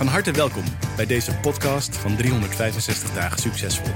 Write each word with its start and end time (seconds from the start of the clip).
Van 0.00 0.08
harte 0.08 0.32
welkom 0.32 0.64
bij 0.96 1.06
deze 1.06 1.34
podcast 1.34 1.96
van 1.96 2.16
365 2.16 3.12
dagen 3.12 3.38
succesvol. 3.38 3.92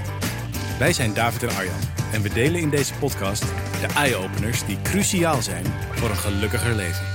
Wij 0.79 0.93
zijn 0.93 1.13
David 1.13 1.43
en 1.43 1.49
Arjan 1.49 1.79
en 2.13 2.21
we 2.21 2.29
delen 2.33 2.61
in 2.61 2.69
deze 2.69 2.93
podcast 2.93 3.41
de 3.81 3.93
eye-openers 3.95 4.65
die 4.65 4.81
cruciaal 4.81 5.41
zijn 5.41 5.65
voor 5.65 6.09
een 6.09 6.15
gelukkiger 6.15 6.75
leven. 6.75 7.05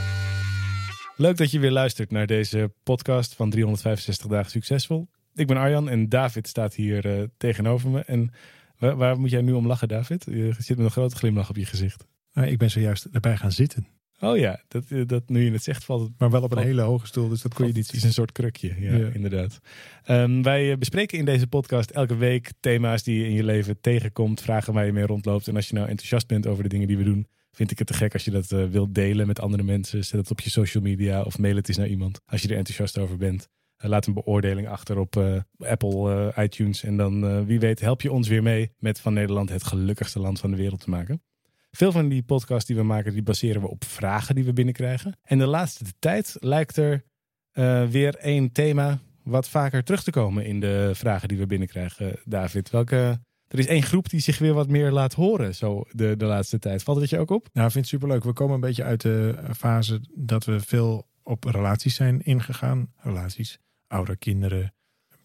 Leuk 1.17 1.37
dat 1.37 1.51
je 1.51 1.59
weer 1.59 1.71
luistert 1.71 2.11
naar 2.11 2.27
deze 2.27 2.73
podcast 2.83 3.35
van 3.35 3.51
365 3.51 4.27
dagen 4.27 4.51
succesvol. 4.51 5.09
Ik 5.35 5.47
ben 5.47 5.57
Arjan 5.57 5.89
en 5.89 6.09
David 6.09 6.49
staat 6.49 6.75
hier 6.75 7.07
eh, 7.07 7.25
tegenover 7.37 7.91
me. 7.91 8.01
En 8.01 8.33
waar, 8.79 8.97
waar 8.97 9.21
moet 9.21 9.31
jij 9.31 9.43
nu 9.43 9.53
om 9.53 9.67
lachen, 9.67 9.89
David? 9.89 10.25
Je 10.25 10.55
zit 10.59 10.77
met 10.77 10.87
een 10.87 10.93
grote 10.93 11.17
glimlach 11.17 11.49
op 11.49 11.57
je 11.57 11.67
gezicht. 11.67 12.07
Nou, 12.33 12.49
ik 12.49 12.59
ben 12.59 12.71
zojuist 12.71 13.09
erbij 13.13 13.37
gaan 13.37 13.53
zitten. 13.53 14.00
Oh 14.21 14.39
ja, 14.39 14.63
dat, 14.69 14.85
eh, 14.89 15.03
dat, 15.07 15.29
nu 15.29 15.45
je 15.45 15.53
het 15.53 15.63
zegt 15.63 15.85
valt 15.85 16.01
het... 16.03 16.11
Maar 16.19 16.31
wel 16.31 16.43
op 16.43 16.53
een 16.53 16.63
hele 16.63 16.83
hoge 16.83 17.07
stoel, 17.07 17.29
dus 17.29 17.43
dat 17.43 17.55
kon 17.55 17.67
je 17.67 17.73
niet 17.73 17.87
Het 17.87 17.97
is 17.97 18.03
een 18.03 18.13
soort 18.13 18.33
krukje, 18.33 18.75
ja, 18.79 18.97
Ja. 18.97 19.09
inderdaad. 19.13 19.59
Ehm, 20.05 20.43
wij 20.43 20.71
eh, 20.71 20.79
bespreken 20.79 21.19
in 21.19 21.25
deze 21.25 21.47
podcast 21.47 21.91
elke 21.91 22.17
week 22.17 22.53
thema's 22.61 23.03
die 23.03 23.19
je 23.19 23.25
in 23.25 23.33
je 23.33 23.45
leven 23.45 23.81
tegenkomt, 23.81 24.41
vragen 24.41 24.73
waar 24.73 24.87
je 24.87 24.93
mee 24.93 25.07
rondloopt. 25.07 25.49
En 25.49 25.57
als 25.57 25.69
je 25.69 25.75
nou 25.75 25.89
enthousiast 25.89 26.27
bent 26.27 26.47
over 26.47 26.63
de 26.63 26.69
dingen 26.69 26.87
die 26.87 26.97
we 26.97 27.05
doen, 27.05 27.27
vind 27.53 27.71
ik 27.71 27.79
het 27.79 27.87
te 27.87 27.95
gek 27.95 28.13
als 28.13 28.25
je 28.25 28.31
dat 28.31 28.53
eh, 28.53 28.65
wilt 28.65 28.95
delen 28.95 29.27
met 29.27 29.41
andere 29.41 29.63
mensen. 29.63 30.05
Zet 30.05 30.21
het 30.21 30.31
op 30.31 30.41
je 30.41 30.51
social 30.51 30.83
media 30.83 31.23
of 31.23 31.39
mail 31.39 31.57
het 31.57 31.69
eens 31.69 31.77
naar 31.77 31.89
iemand 31.89 32.21
als 32.27 32.43
je 32.43 32.49
er 32.49 32.57
enthousiast 32.57 32.99
over 32.99 33.17
bent. 33.17 33.49
Laat 33.83 34.07
een 34.07 34.15
beoordeling 34.15 34.69
achter 34.69 34.99
op 34.99 35.45
Apple 35.59 36.33
iTunes. 36.37 36.83
En 36.85 36.97
dan, 36.97 37.47
wie 37.47 37.61
weet, 37.61 37.81
help 37.81 38.03
je 38.03 38.13
ons 38.13 38.29
weer 38.29 38.43
mee 38.43 38.71
met 38.79 39.01
van 39.01 39.15
Nederland 39.15 39.49
het 39.49 39.65
gelukkigste 39.65 40.21
land 40.21 40.41
van 40.41 40.51
de 40.51 40.57
wereld 40.57 40.81
te 40.81 40.91
maken. 40.91 41.23
Veel 41.71 41.93
van 41.93 42.09
die 42.09 42.23
podcasts 42.23 42.67
die 42.67 42.77
we 42.77 42.83
maken, 42.83 43.13
die 43.13 43.23
baseren 43.23 43.63
we 43.63 43.69
op 43.69 43.85
vragen 43.85 44.35
die 44.35 44.45
we 44.45 44.53
binnenkrijgen. 44.53 45.17
En 45.23 45.39
de 45.39 45.47
laatste 45.47 45.85
tijd 45.99 46.37
lijkt 46.39 46.77
er 46.77 47.05
eh, 47.51 47.87
weer 47.87 48.15
één 48.15 48.53
thema 48.53 48.99
wat 49.23 49.49
vaker 49.49 49.85
terug 49.85 50.03
te 50.03 50.11
komen 50.11 50.45
in 50.45 50.61
de 50.61 50.91
vragen 50.95 51.29
die 51.29 51.39
we 51.39 51.47
binnenkrijgen, 51.47 52.21
David. 52.25 52.71
Welke, 52.71 53.21
er 53.47 53.59
is 53.59 53.67
één 53.67 53.83
groep 53.83 54.11
die 54.11 54.21
zich 54.21 54.39
weer 54.39 54.55
wat 54.55 54.69
meer 54.69 54.91
laat 54.91 55.15
horen 55.15 55.55
zo 55.55 55.85
de, 55.91 56.17
de 56.17 56.25
laatste 56.25 56.59
tijd. 56.59 56.83
Valt 56.83 57.01
het 57.01 57.11
je 57.11 57.19
ook 57.19 57.31
op? 57.31 57.49
Nou, 57.53 57.67
ik 57.67 57.73
vind 57.73 57.85
het 57.85 57.95
superleuk. 57.95 58.25
We 58.25 58.33
komen 58.33 58.55
een 58.55 58.61
beetje 58.61 58.85
uit 58.85 59.01
de 59.01 59.39
fase 59.57 60.01
dat 60.15 60.45
we 60.45 60.61
veel 60.61 61.09
op 61.23 61.45
relaties 61.45 61.95
zijn 61.95 62.23
ingegaan. 62.23 62.93
Relaties, 62.97 63.59
oudere 63.87 64.17
kinderen, 64.17 64.75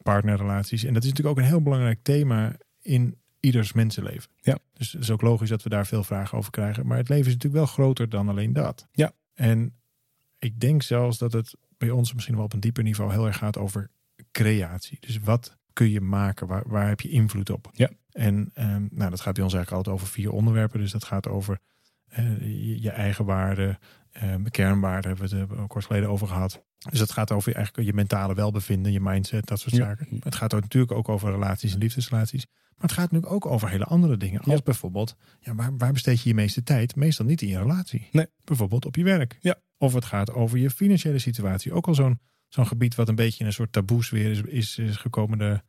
partnerrelaties. 0.02 0.84
En 0.84 0.94
dat 0.94 1.04
is 1.04 1.10
natuurlijk 1.10 1.38
ook 1.38 1.44
een 1.44 1.50
heel 1.50 1.62
belangrijk 1.62 2.00
thema 2.02 2.58
in 2.82 3.18
ieders 3.46 3.74
mensenleven. 3.74 4.30
Ja. 4.42 4.58
Dus 4.74 4.92
het 4.92 5.02
is 5.02 5.12
ook 5.12 5.22
logisch 5.22 5.50
dat 5.50 5.64
we 5.64 5.70
daar 5.70 5.88
veel 5.88 6.04
vragen 6.04 6.38
over 6.38 6.52
krijgen. 6.52 6.88
Maar 6.88 6.98
het 6.98 7.10
leven 7.10 7.26
is 7.26 7.34
natuurlijk 7.34 7.64
wel 7.64 7.74
groter 7.74 8.10
dan 8.10 8.30
alleen 8.30 8.54
dat. 8.54 8.88
Ja. 8.92 9.12
En 9.34 9.74
ik 10.40 10.60
denk 10.60 10.84
zelfs 10.84 11.18
dat 11.18 11.34
het 11.34 11.56
bij 11.78 11.90
ons 11.90 12.14
misschien 12.14 12.36
wel 12.36 12.44
op 12.44 12.54
een 12.54 12.60
dieper 12.60 12.84
niveau 12.84 13.12
heel 13.12 13.26
erg 13.26 13.38
gaat 13.38 13.58
over 13.58 13.90
creatie. 14.32 14.98
Dus 15.00 15.20
wat 15.20 15.58
kun 15.74 15.90
je 15.90 16.02
maken? 16.02 16.48
Waar, 16.48 16.64
waar 16.68 16.88
heb 16.88 17.02
je 17.02 17.10
invloed 17.10 17.50
op? 17.50 17.70
Ja. 17.74 17.90
En 18.12 18.52
ehm, 18.54 18.88
nou, 18.92 19.10
dat 19.10 19.22
gaat 19.22 19.34
bij 19.34 19.44
ons 19.44 19.54
eigenlijk 19.54 19.72
altijd 19.72 19.96
over 19.96 20.08
vier 20.08 20.32
onderwerpen. 20.32 20.80
Dus 20.80 20.92
dat 20.92 21.04
gaat 21.04 21.28
over 21.28 21.60
eh, 22.08 22.40
je, 22.40 22.82
je 22.82 22.90
eigen 22.90 23.26
waarden, 23.26 23.78
ehm, 24.22 24.44
kernwaarden 24.44 25.10
hebben 25.12 25.30
we 25.30 25.38
het 25.38 25.60
er 25.60 25.68
kort 25.68 25.86
geleden 25.86 26.10
over 26.10 26.28
gehad. 26.28 26.64
Dus 26.90 27.00
dat 27.00 27.12
gaat 27.12 27.32
over 27.32 27.50
je, 27.50 27.56
eigenlijk 27.56 27.88
je 27.88 27.94
mentale 27.94 28.34
welbevinden, 28.36 28.92
je 28.92 29.00
mindset, 29.02 29.46
dat 29.48 29.60
soort 29.60 29.76
Ja. 29.76 29.84
zaken. 29.86 30.08
Het 30.20 30.36
gaat 30.36 30.54
ook 30.54 30.62
natuurlijk 30.62 30.92
ook 30.92 31.10
over 31.10 31.32
relaties 31.32 31.74
en 31.74 31.80
liefdesrelaties. 31.80 32.46
Maar 32.46 32.88
het 32.88 32.92
gaat 32.92 33.12
natuurlijk 33.12 33.32
ook 33.34 33.46
over 33.46 33.70
hele 33.70 33.84
andere 33.86 34.18
dingen. 34.18 34.42
Als 34.42 34.54
Ja. 34.56 34.62
bijvoorbeeld, 34.64 35.16
ja, 35.40 35.56
waar, 35.56 35.78
waar 35.78 35.92
besteed 35.94 36.22
je 36.22 36.30
je 36.30 36.36
meeste 36.36 36.64
tijd? 36.64 36.96
Meestal 36.96 37.26
niet 37.26 37.42
in 37.42 37.48
je 37.48 37.58
relatie. 37.58 38.08
Nee. 38.12 38.28
Bijvoorbeeld 38.44 38.86
op 38.86 38.96
je 38.96 39.04
werk. 39.04 39.38
Ja. 39.42 39.56
Of 39.78 39.94
het 39.94 40.06
gaat 40.06 40.32
over 40.32 40.58
je 40.58 40.70
financiële 40.70 41.20
situatie. 41.20 41.72
Ook 41.74 41.88
al 41.88 41.96
zo'n 41.96 42.20
zo'n 42.48 42.68
gebied 42.68 42.96
wat 42.96 43.10
een 43.10 43.16
beetje 43.16 43.40
in 43.40 43.46
een 43.46 43.54
soort 43.54 43.72
taboesfeer 43.72 44.32
is, 44.32 44.42
is, 44.42 44.78
is 44.78 44.96
gekomen 44.98 45.38
de, 45.38 45.62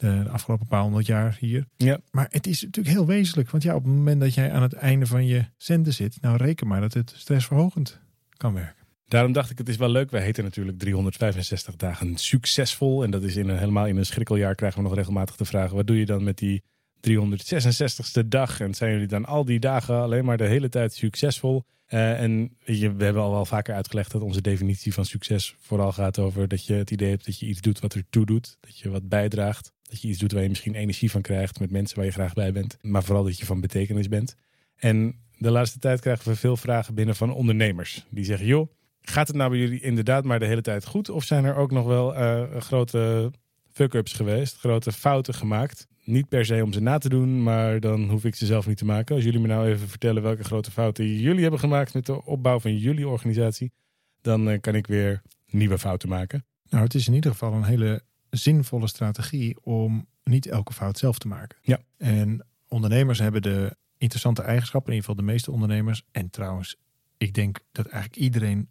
de 0.00 0.28
afgelopen 0.28 0.66
paar 0.66 0.82
honderd 0.82 1.06
jaar 1.06 1.36
hier. 1.40 1.66
Ja. 1.76 2.00
Maar 2.10 2.26
het 2.30 2.46
is 2.46 2.62
natuurlijk 2.62 2.94
heel 2.94 3.06
wezenlijk. 3.06 3.50
Want 3.50 3.62
ja, 3.62 3.74
op 3.74 3.84
het 3.84 3.92
moment 3.92 4.20
dat 4.20 4.34
jij 4.34 4.52
aan 4.52 4.62
het 4.62 4.72
einde 4.72 5.06
van 5.06 5.26
je 5.26 5.44
zenden 5.56 5.92
zit, 5.92 6.18
nou 6.20 6.36
reken 6.36 6.66
maar 6.66 6.80
dat 6.80 6.94
het 6.94 7.12
stressverhogend 7.16 8.00
kan 8.36 8.54
werken. 8.54 8.80
Daarom 9.10 9.32
dacht 9.32 9.50
ik, 9.50 9.58
het 9.58 9.68
is 9.68 9.76
wel 9.76 9.88
leuk. 9.88 10.10
Wij 10.10 10.22
heten 10.22 10.44
natuurlijk 10.44 10.78
365 10.78 11.76
dagen 11.76 12.16
succesvol. 12.16 13.02
En 13.02 13.10
dat 13.10 13.22
is 13.22 13.36
in 13.36 13.48
een, 13.48 13.58
helemaal 13.58 13.86
in 13.86 13.96
een 13.96 14.06
schrikkeljaar 14.06 14.54
krijgen 14.54 14.82
we 14.82 14.88
nog 14.88 14.96
regelmatig 14.96 15.36
de 15.36 15.44
vraag... 15.44 15.70
wat 15.70 15.86
doe 15.86 15.98
je 15.98 16.06
dan 16.06 16.24
met 16.24 16.38
die 16.38 16.62
366ste 17.08 18.26
dag? 18.26 18.60
En 18.60 18.74
zijn 18.74 18.92
jullie 18.92 19.06
dan 19.06 19.24
al 19.24 19.44
die 19.44 19.60
dagen 19.60 19.94
alleen 19.94 20.24
maar 20.24 20.36
de 20.36 20.46
hele 20.46 20.68
tijd 20.68 20.94
succesvol? 20.94 21.64
Eh, 21.86 22.20
en 22.20 22.56
je, 22.64 22.94
we 22.94 23.04
hebben 23.04 23.22
al 23.22 23.30
wel 23.30 23.44
vaker 23.44 23.74
uitgelegd 23.74 24.10
dat 24.12 24.22
onze 24.22 24.40
definitie 24.40 24.94
van 24.94 25.04
succes 25.04 25.54
vooral 25.60 25.92
gaat 25.92 26.18
over 26.18 26.48
dat 26.48 26.66
je 26.66 26.74
het 26.74 26.90
idee 26.90 27.10
hebt 27.10 27.26
dat 27.26 27.38
je 27.38 27.46
iets 27.46 27.60
doet 27.60 27.80
wat 27.80 27.94
ertoe 27.94 28.26
doet. 28.26 28.56
Dat 28.60 28.78
je 28.78 28.90
wat 28.90 29.08
bijdraagt. 29.08 29.72
Dat 29.90 30.02
je 30.02 30.08
iets 30.08 30.18
doet 30.18 30.32
waar 30.32 30.42
je 30.42 30.48
misschien 30.48 30.74
energie 30.74 31.10
van 31.10 31.20
krijgt 31.20 31.60
met 31.60 31.70
mensen 31.70 31.96
waar 31.96 32.06
je 32.06 32.12
graag 32.12 32.32
bij 32.32 32.52
bent. 32.52 32.76
Maar 32.80 33.02
vooral 33.02 33.24
dat 33.24 33.38
je 33.38 33.46
van 33.46 33.60
betekenis 33.60 34.08
bent. 34.08 34.36
En 34.76 35.14
de 35.38 35.50
laatste 35.50 35.78
tijd 35.78 36.00
krijgen 36.00 36.28
we 36.28 36.36
veel 36.36 36.56
vragen 36.56 36.94
binnen 36.94 37.16
van 37.16 37.32
ondernemers. 37.32 38.06
Die 38.10 38.24
zeggen, 38.24 38.46
joh, 38.46 38.70
gaat 39.00 39.26
het 39.26 39.36
nou 39.36 39.50
bij 39.50 39.58
jullie 39.58 39.80
inderdaad 39.80 40.24
maar 40.24 40.38
de 40.38 40.46
hele 40.46 40.60
tijd 40.60 40.86
goed? 40.86 41.08
Of 41.08 41.24
zijn 41.24 41.44
er 41.44 41.56
ook 41.56 41.70
nog 41.70 41.86
wel 41.86 42.14
eh, 42.14 42.56
grote 42.56 43.32
fuck-ups 43.72 44.12
geweest, 44.12 44.58
grote 44.58 44.92
fouten 44.92 45.34
gemaakt? 45.34 45.86
Niet 46.04 46.28
per 46.28 46.44
se 46.44 46.64
om 46.64 46.72
ze 46.72 46.80
na 46.80 46.98
te 46.98 47.08
doen, 47.08 47.42
maar 47.42 47.80
dan 47.80 48.10
hoef 48.10 48.24
ik 48.24 48.34
ze 48.34 48.46
zelf 48.46 48.66
niet 48.66 48.76
te 48.76 48.84
maken. 48.84 49.14
Als 49.14 49.24
jullie 49.24 49.40
me 49.40 49.46
nou 49.46 49.68
even 49.68 49.88
vertellen 49.88 50.22
welke 50.22 50.44
grote 50.44 50.70
fouten 50.70 51.18
jullie 51.18 51.42
hebben 51.42 51.60
gemaakt 51.60 51.94
met 51.94 52.06
de 52.06 52.24
opbouw 52.24 52.60
van 52.60 52.76
jullie 52.76 53.08
organisatie, 53.08 53.72
dan 54.20 54.50
eh, 54.50 54.60
kan 54.60 54.74
ik 54.74 54.86
weer 54.86 55.22
nieuwe 55.46 55.78
fouten 55.78 56.08
maken. 56.08 56.44
Nou, 56.68 56.84
het 56.84 56.94
is 56.94 57.08
in 57.08 57.14
ieder 57.14 57.30
geval 57.30 57.52
een 57.52 57.64
hele 57.64 58.02
zinvolle 58.30 58.86
strategie 58.86 59.56
om 59.62 60.06
niet 60.24 60.46
elke 60.46 60.72
fout 60.72 60.98
zelf 60.98 61.18
te 61.18 61.28
maken. 61.28 61.58
Ja. 61.62 61.78
En 61.96 62.46
ondernemers 62.68 63.18
hebben 63.18 63.42
de 63.42 63.76
interessante 63.98 64.42
eigenschappen, 64.42 64.92
in 64.92 64.98
ieder 64.98 65.10
geval 65.10 65.26
de 65.26 65.32
meeste 65.32 65.50
ondernemers. 65.50 66.02
En 66.10 66.30
trouwens, 66.30 66.76
ik 67.16 67.34
denk 67.34 67.60
dat 67.72 67.86
eigenlijk 67.86 68.22
iedereen 68.22 68.68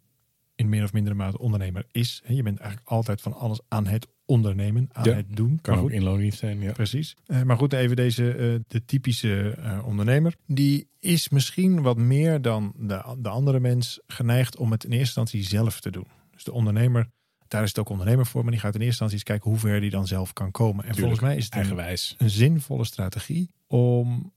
in 0.54 0.68
meer 0.68 0.84
of 0.84 0.92
mindere 0.92 1.14
mate 1.14 1.38
ondernemer 1.38 1.86
is. 1.90 2.22
Je 2.26 2.42
bent 2.42 2.58
eigenlijk 2.58 2.90
altijd 2.90 3.20
van 3.20 3.32
alles 3.32 3.60
aan 3.68 3.86
het 3.86 4.06
ondernemen, 4.24 4.88
aan 4.92 5.04
Ja, 5.04 5.14
het 5.14 5.36
doen. 5.36 5.58
Kan 5.60 5.74
Maar 5.74 5.82
ook 5.82 5.90
goed, 5.90 5.98
in 5.98 6.04
loondienst 6.04 6.38
zijn, 6.38 6.60
ja. 6.60 6.72
Precies. 6.72 7.16
Eh, 7.26 7.42
maar 7.42 7.56
goed, 7.56 7.72
even 7.72 7.96
deze, 7.96 8.32
eh, 8.32 8.54
de 8.66 8.84
typische 8.84 9.50
eh, 9.50 9.86
ondernemer. 9.86 10.34
Die 10.46 10.88
is 10.98 11.28
misschien 11.28 11.82
wat 11.82 11.96
meer 11.96 12.42
dan 12.42 12.72
de, 12.76 13.16
de 13.18 13.28
andere 13.28 13.60
mens 13.60 14.00
geneigd 14.06 14.56
om 14.56 14.70
het 14.70 14.84
in 14.84 14.90
eerste 14.90 15.20
instantie 15.20 15.42
zelf 15.42 15.80
te 15.80 15.90
doen. 15.90 16.06
Dus 16.30 16.44
de 16.44 16.52
ondernemer, 16.52 17.10
daar 17.50 17.62
is 17.62 17.68
het 17.68 17.78
ook 17.78 17.88
ondernemer 17.88 18.26
voor. 18.26 18.42
Maar 18.42 18.52
die 18.52 18.60
gaat 18.60 18.74
in 18.74 18.80
eerste 18.80 19.02
instantie 19.02 19.16
eens 19.16 19.24
kijken 19.24 19.50
hoe 19.50 19.58
ver 19.58 19.80
die 19.80 19.90
dan 19.90 20.06
zelf 20.06 20.32
kan 20.32 20.50
komen. 20.50 20.84
En 20.84 20.94
volgens 20.96 21.20
mij 21.20 21.36
is 21.36 21.44
het 21.44 21.52
een, 21.54 21.60
Eigenwijs. 21.60 22.14
een 22.18 22.30
zinvolle 22.30 22.84
strategie 22.84 23.50
om 23.66 24.32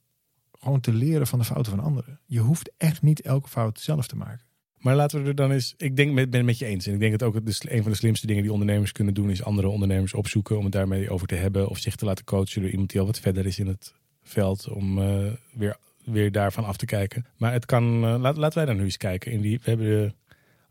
gewoon 0.59 0.79
te 0.79 0.94
leren 0.94 1.28
van 1.28 1.40
de 1.40 1.46
fouten 1.46 1.72
van 1.75 1.84
anderen. 1.84 2.19
Je 2.25 2.40
hoeft 2.40 2.72
echt 2.78 3.01
niet 3.01 3.22
elke 3.22 3.50
fout 3.50 3.79
zelf 3.79 4.07
te 4.07 4.16
maken. 4.16 4.46
Maar 4.78 4.96
laten 4.96 5.22
we 5.22 5.28
er 5.28 5.35
dan 5.35 5.51
eens. 5.51 5.74
Ik 5.78 5.96
denk, 5.96 6.13
met- 6.13 6.29
ben 6.29 6.40
het 6.40 6.47
met 6.50 6.57
je 6.57 6.66
eens. 6.66 6.88
En 6.88 6.94
ik 6.94 7.00
denk 7.00 7.19
dat 7.19 7.24
ook 7.24 7.46
de, 7.46 7.56
een 7.68 7.81
van 7.81 7.91
de 7.91 7.97
slimste 7.97 8.28
dingen 8.28 8.41
die 8.44 8.51
ondernemers 8.51 8.92
kunnen 8.92 9.13
doen, 9.13 9.30
is 9.30 9.44
andere 9.44 9.68
ondernemers 9.68 10.13
opzoeken 10.13 10.57
om 10.57 10.63
het 10.63 10.74
daarmee 10.74 11.09
over 11.09 11.27
te 11.27 11.36
hebben. 11.36 11.68
Of 11.69 11.77
zich 11.77 11.95
te 11.95 12.06
laten 12.06 12.25
coachen 12.25 12.62
door 12.62 12.71
iemand 12.71 12.89
die 12.92 13.00
al 13.00 13.06
wat 13.06 13.19
verder 13.19 13.45
is 13.45 13.59
in 13.59 13.68
het 13.68 13.94
veld. 14.24 14.69
Om 14.69 15.00
eh, 15.00 15.31
weer, 15.54 15.77
weer 16.06 16.31
daarvan 16.31 16.66
af 16.66 16.77
te 16.77 16.86
kijken. 16.86 17.25
Maar 17.38 17.51
het 17.54 17.66
kan. 17.66 18.00
laat, 18.00 18.38
laten 18.38 18.57
wij 18.57 18.66
dan 18.66 18.77
nu 18.77 18.83
eens 18.83 18.98
kijken. 18.98 19.31
In 19.31 19.42
die, 19.42 19.59
we 19.63 19.69
hebben 19.69 20.06
eh, 20.06 20.12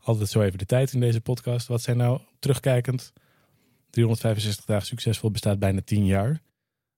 altijd 0.03 0.29
zo 0.29 0.41
even 0.41 0.57
de 0.57 0.65
tijd 0.65 0.93
in 0.93 0.99
deze 0.99 1.21
podcast. 1.21 1.67
Wat 1.67 1.81
zijn 1.81 1.97
nou 1.97 2.19
terugkijkend? 2.39 3.13
365 3.89 4.65
dagen 4.65 4.87
succesvol 4.87 5.31
bestaat 5.31 5.59
bijna 5.59 5.81
10 5.81 6.05
jaar. 6.05 6.41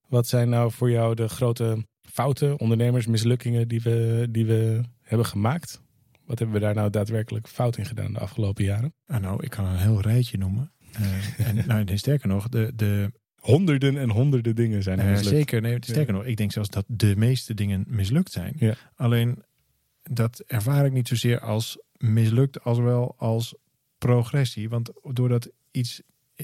Wat 0.07 0.28
zijn 0.28 0.50
nou 0.50 0.72
voor 0.72 0.92
jou 0.92 1.16
de 1.16 1.28
grote 1.28 1.86
fouten, 2.02 2.60
ondernemers, 2.60 3.06
mislukkingen 3.06 3.68
die 3.68 3.81
we, 3.81 4.28
die 4.30 4.46
we 4.46 4.81
hebben 5.02 5.25
gemaakt? 5.25 5.81
Wat 6.25 6.40
hebben 6.40 6.56
we 6.60 6.62
daar 6.66 6.75
nou 6.75 6.90
daadwerkelijk 6.90 7.48
fout 7.48 7.78
in 7.78 7.86
gedaan 7.86 8.13
de 8.13 8.19
afgelopen 8.19 8.63
jaren? 8.63 8.94
Ah, 9.06 9.22
nou, 9.22 9.44
ik 9.44 9.50
kan 9.50 9.66
een 9.66 9.78
heel 9.78 10.01
rijtje 10.01 10.38
noemen. 10.38 10.72
Eh, 10.92 11.48
en 11.48 11.63
nou, 11.68 11.84
nee, 11.84 11.98
sterker 11.98 12.28
nog, 12.28 12.50
de, 12.50 12.72
de, 12.75 13.12
Honderden 13.46 13.98
en 13.98 14.10
honderden 14.10 14.56
dingen 14.56 14.84
zijn 14.84 15.00
er 15.00 15.06
Eh, 15.06 15.12
mislukt. 15.12 15.36
zeker, 15.36 15.62
nee, 15.62 15.78
sterker 15.80 16.13
nog, 16.13 16.25
ik 16.25 16.38
denk 16.38 16.51
zelfs 16.51 16.69
dat 16.69 16.86
de 16.88 17.16
meeste 17.18 17.54
dingen 17.54 17.86
mislukt 17.88 18.31
zijn. 18.31 18.54
Ja. 18.60 18.75
Alleen 18.96 19.44
dat 20.04 20.40
ervaar 20.48 20.86
ik 20.86 20.92
niet 20.92 21.08
zozeer 21.08 21.40
als 21.40 21.80
mislukt, 21.97 22.63
als 22.63 22.77
wel 22.77 23.15
als 23.18 23.56
progressie. 23.97 24.69
Want 24.69 24.92
doordat 25.13 25.51
iets 25.71 26.01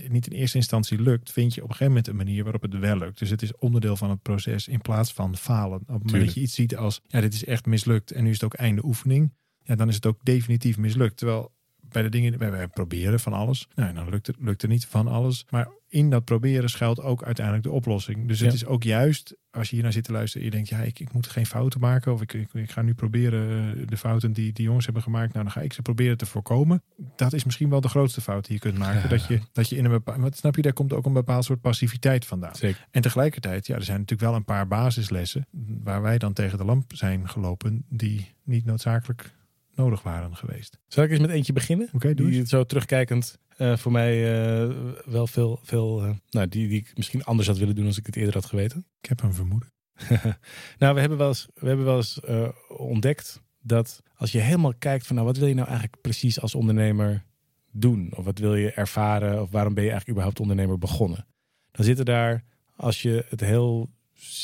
niet 0.07 0.27
in 0.27 0.37
eerste 0.37 0.57
instantie 0.57 1.01
lukt, 1.01 1.31
vind 1.31 1.53
je 1.53 1.63
op 1.63 1.69
een 1.69 1.75
gegeven 1.75 1.93
moment 1.93 2.07
een 2.07 2.15
manier 2.15 2.43
waarop 2.43 2.61
het 2.61 2.79
wel 2.79 2.97
lukt. 2.97 3.19
Dus 3.19 3.29
het 3.29 3.41
is 3.41 3.57
onderdeel 3.57 3.95
van 3.95 4.09
het 4.09 4.21
proces 4.21 4.67
in 4.67 4.81
plaats 4.81 5.13
van 5.13 5.37
falen. 5.37 5.79
Op 5.79 5.79
het 5.79 5.87
moment 5.87 6.07
Tuurlijk. 6.07 6.25
dat 6.25 6.35
je 6.35 6.41
iets 6.41 6.55
ziet 6.55 6.75
als, 6.75 7.01
ja, 7.07 7.21
dit 7.21 7.33
is 7.33 7.45
echt 7.45 7.65
mislukt 7.65 8.11
en 8.11 8.23
nu 8.23 8.29
is 8.29 8.35
het 8.35 8.43
ook 8.43 8.53
einde 8.53 8.85
oefening, 8.85 9.33
ja, 9.63 9.75
dan 9.75 9.87
is 9.87 9.95
het 9.95 10.05
ook 10.05 10.19
definitief 10.23 10.77
mislukt. 10.77 11.17
Terwijl 11.17 11.53
bij 11.91 12.01
de 12.01 12.09
dingen, 12.09 12.37
wij, 12.37 12.51
wij 12.51 12.67
proberen 12.67 13.19
van 13.19 13.33
alles. 13.33 13.67
Nou, 13.75 13.93
dan 13.93 14.09
lukt 14.09 14.27
het, 14.27 14.35
lukt 14.39 14.61
er 14.63 14.69
niet 14.69 14.85
van 14.85 15.07
alles. 15.07 15.45
Maar 15.49 15.67
in 15.87 16.09
dat 16.09 16.25
proberen 16.25 16.69
schuilt 16.69 17.01
ook 17.01 17.23
uiteindelijk 17.23 17.65
de 17.65 17.71
oplossing. 17.71 18.27
Dus 18.27 18.39
het 18.39 18.47
Ja. 18.49 18.55
is 18.55 18.65
ook 18.65 18.83
juist, 18.83 19.35
als 19.51 19.69
je 19.69 19.73
hier 19.75 19.83
naar 19.83 19.93
zit 19.93 20.03
te 20.03 20.11
luisteren, 20.11 20.47
en 20.47 20.51
je 20.51 20.55
denkt, 20.55 20.69
ja, 20.69 20.79
ik, 20.87 20.99
ik 20.99 21.13
moet 21.13 21.27
geen 21.27 21.45
fouten 21.45 21.79
maken. 21.79 22.13
Of 22.13 22.21
ik, 22.21 22.33
ik, 22.33 22.53
ik 22.53 22.71
ga 22.71 22.81
nu 22.81 22.93
proberen 22.93 23.75
eh, 23.77 23.87
de 23.87 23.97
fouten 23.97 24.33
die 24.33 24.53
die 24.53 24.65
jongens 24.65 24.85
hebben 24.85 25.03
gemaakt. 25.03 25.33
Nou, 25.33 25.43
dan 25.43 25.53
ga 25.53 25.61
ik 25.61 25.73
ze 25.73 25.81
proberen 25.81 26.17
te 26.17 26.25
voorkomen. 26.25 26.83
Dat 27.15 27.33
is 27.33 27.43
misschien 27.43 27.69
wel 27.69 27.81
de 27.81 27.87
grootste 27.89 28.21
fout 28.21 28.45
die 28.45 28.53
je 28.53 28.59
kunt 28.59 28.77
maken. 28.77 29.01
Ja. 29.01 29.07
Dat, 29.07 29.25
je, 29.27 29.39
dat 29.51 29.69
je 29.69 29.75
in 29.75 29.85
een 29.85 29.91
bepaald, 29.91 30.19
wat 30.19 30.37
snap 30.37 30.55
je, 30.55 30.61
daar 30.61 30.73
komt 30.73 30.93
ook 30.93 31.05
een 31.05 31.13
bepaald 31.13 31.45
soort 31.45 31.61
passiviteit 31.61 32.25
vandaan. 32.25 32.55
Zeker. 32.55 32.87
En 32.91 33.01
tegelijkertijd, 33.01 33.67
ja, 33.67 33.75
er 33.75 33.83
zijn 33.83 33.99
natuurlijk 33.99 34.29
wel 34.29 34.37
een 34.37 34.45
paar 34.45 34.67
basislessen 34.67 35.47
waar 35.83 36.01
wij 36.01 36.17
dan 36.17 36.33
tegen 36.33 36.57
de 36.57 36.65
lamp 36.65 36.91
zijn 36.95 37.29
gelopen, 37.29 37.85
die 37.89 38.29
niet 38.43 38.65
noodzakelijk 38.65 39.31
nodig 39.75 40.01
waren 40.01 40.35
geweest. 40.35 40.79
Zal 40.87 41.03
ik 41.03 41.11
eens 41.11 41.19
met 41.19 41.29
eentje 41.29 41.53
beginnen? 41.53 41.89
Oké, 41.93 42.13
doe 42.13 42.29
die 42.29 42.47
zo 42.47 42.63
terugkijkend 42.63 43.39
eh, 43.61 43.77
voor 43.77 43.91
mij 43.91 44.33
eh, 44.33 44.75
wel 45.05 45.27
veel, 45.27 45.59
veel 45.63 46.03
eh, 46.03 46.09
nou, 46.29 46.47
die, 46.47 46.67
die 46.67 46.79
ik 46.79 46.91
misschien 46.95 47.23
anders 47.23 47.47
had 47.47 47.57
willen 47.57 47.75
doen 47.75 47.85
als 47.85 47.97
ik 47.97 48.05
het 48.05 48.15
eerder 48.15 48.33
had 48.33 48.45
geweten. 48.45 48.85
Ik 49.01 49.09
heb 49.09 49.21
een 49.21 49.33
vermoeden. 49.33 49.73
nou, 50.79 50.93
we 50.93 50.99
hebben 50.99 51.17
wel 51.17 51.27
eens, 51.27 51.47
we 51.53 51.67
hebben 51.67 51.85
wel 51.85 51.97
eens 51.97 52.19
ontdekt 52.67 53.41
dat 53.59 54.01
als 54.15 54.31
je 54.31 54.39
helemaal 54.39 54.73
kijkt 54.73 55.07
van 55.07 55.15
nou, 55.15 55.27
wat 55.27 55.37
wil 55.37 55.47
je 55.47 55.53
nou 55.53 55.67
eigenlijk 55.67 56.01
precies 56.01 56.41
als 56.41 56.55
ondernemer 56.55 57.25
doen? 57.71 58.11
Of 58.15 58.25
wat 58.25 58.39
wil 58.39 58.55
je 58.55 58.71
ervaren? 58.71 59.41
Of 59.41 59.51
waarom 59.51 59.73
ben 59.73 59.83
je 59.83 59.89
eigenlijk 59.89 60.09
überhaupt 60.09 60.39
ondernemer 60.39 60.77
begonnen? 60.77 61.27
Dan 61.71 61.85
zitten 61.85 62.05
daar, 62.05 62.43
als 62.75 63.01
je 63.01 63.25
het 63.29 63.39
heel 63.39 63.89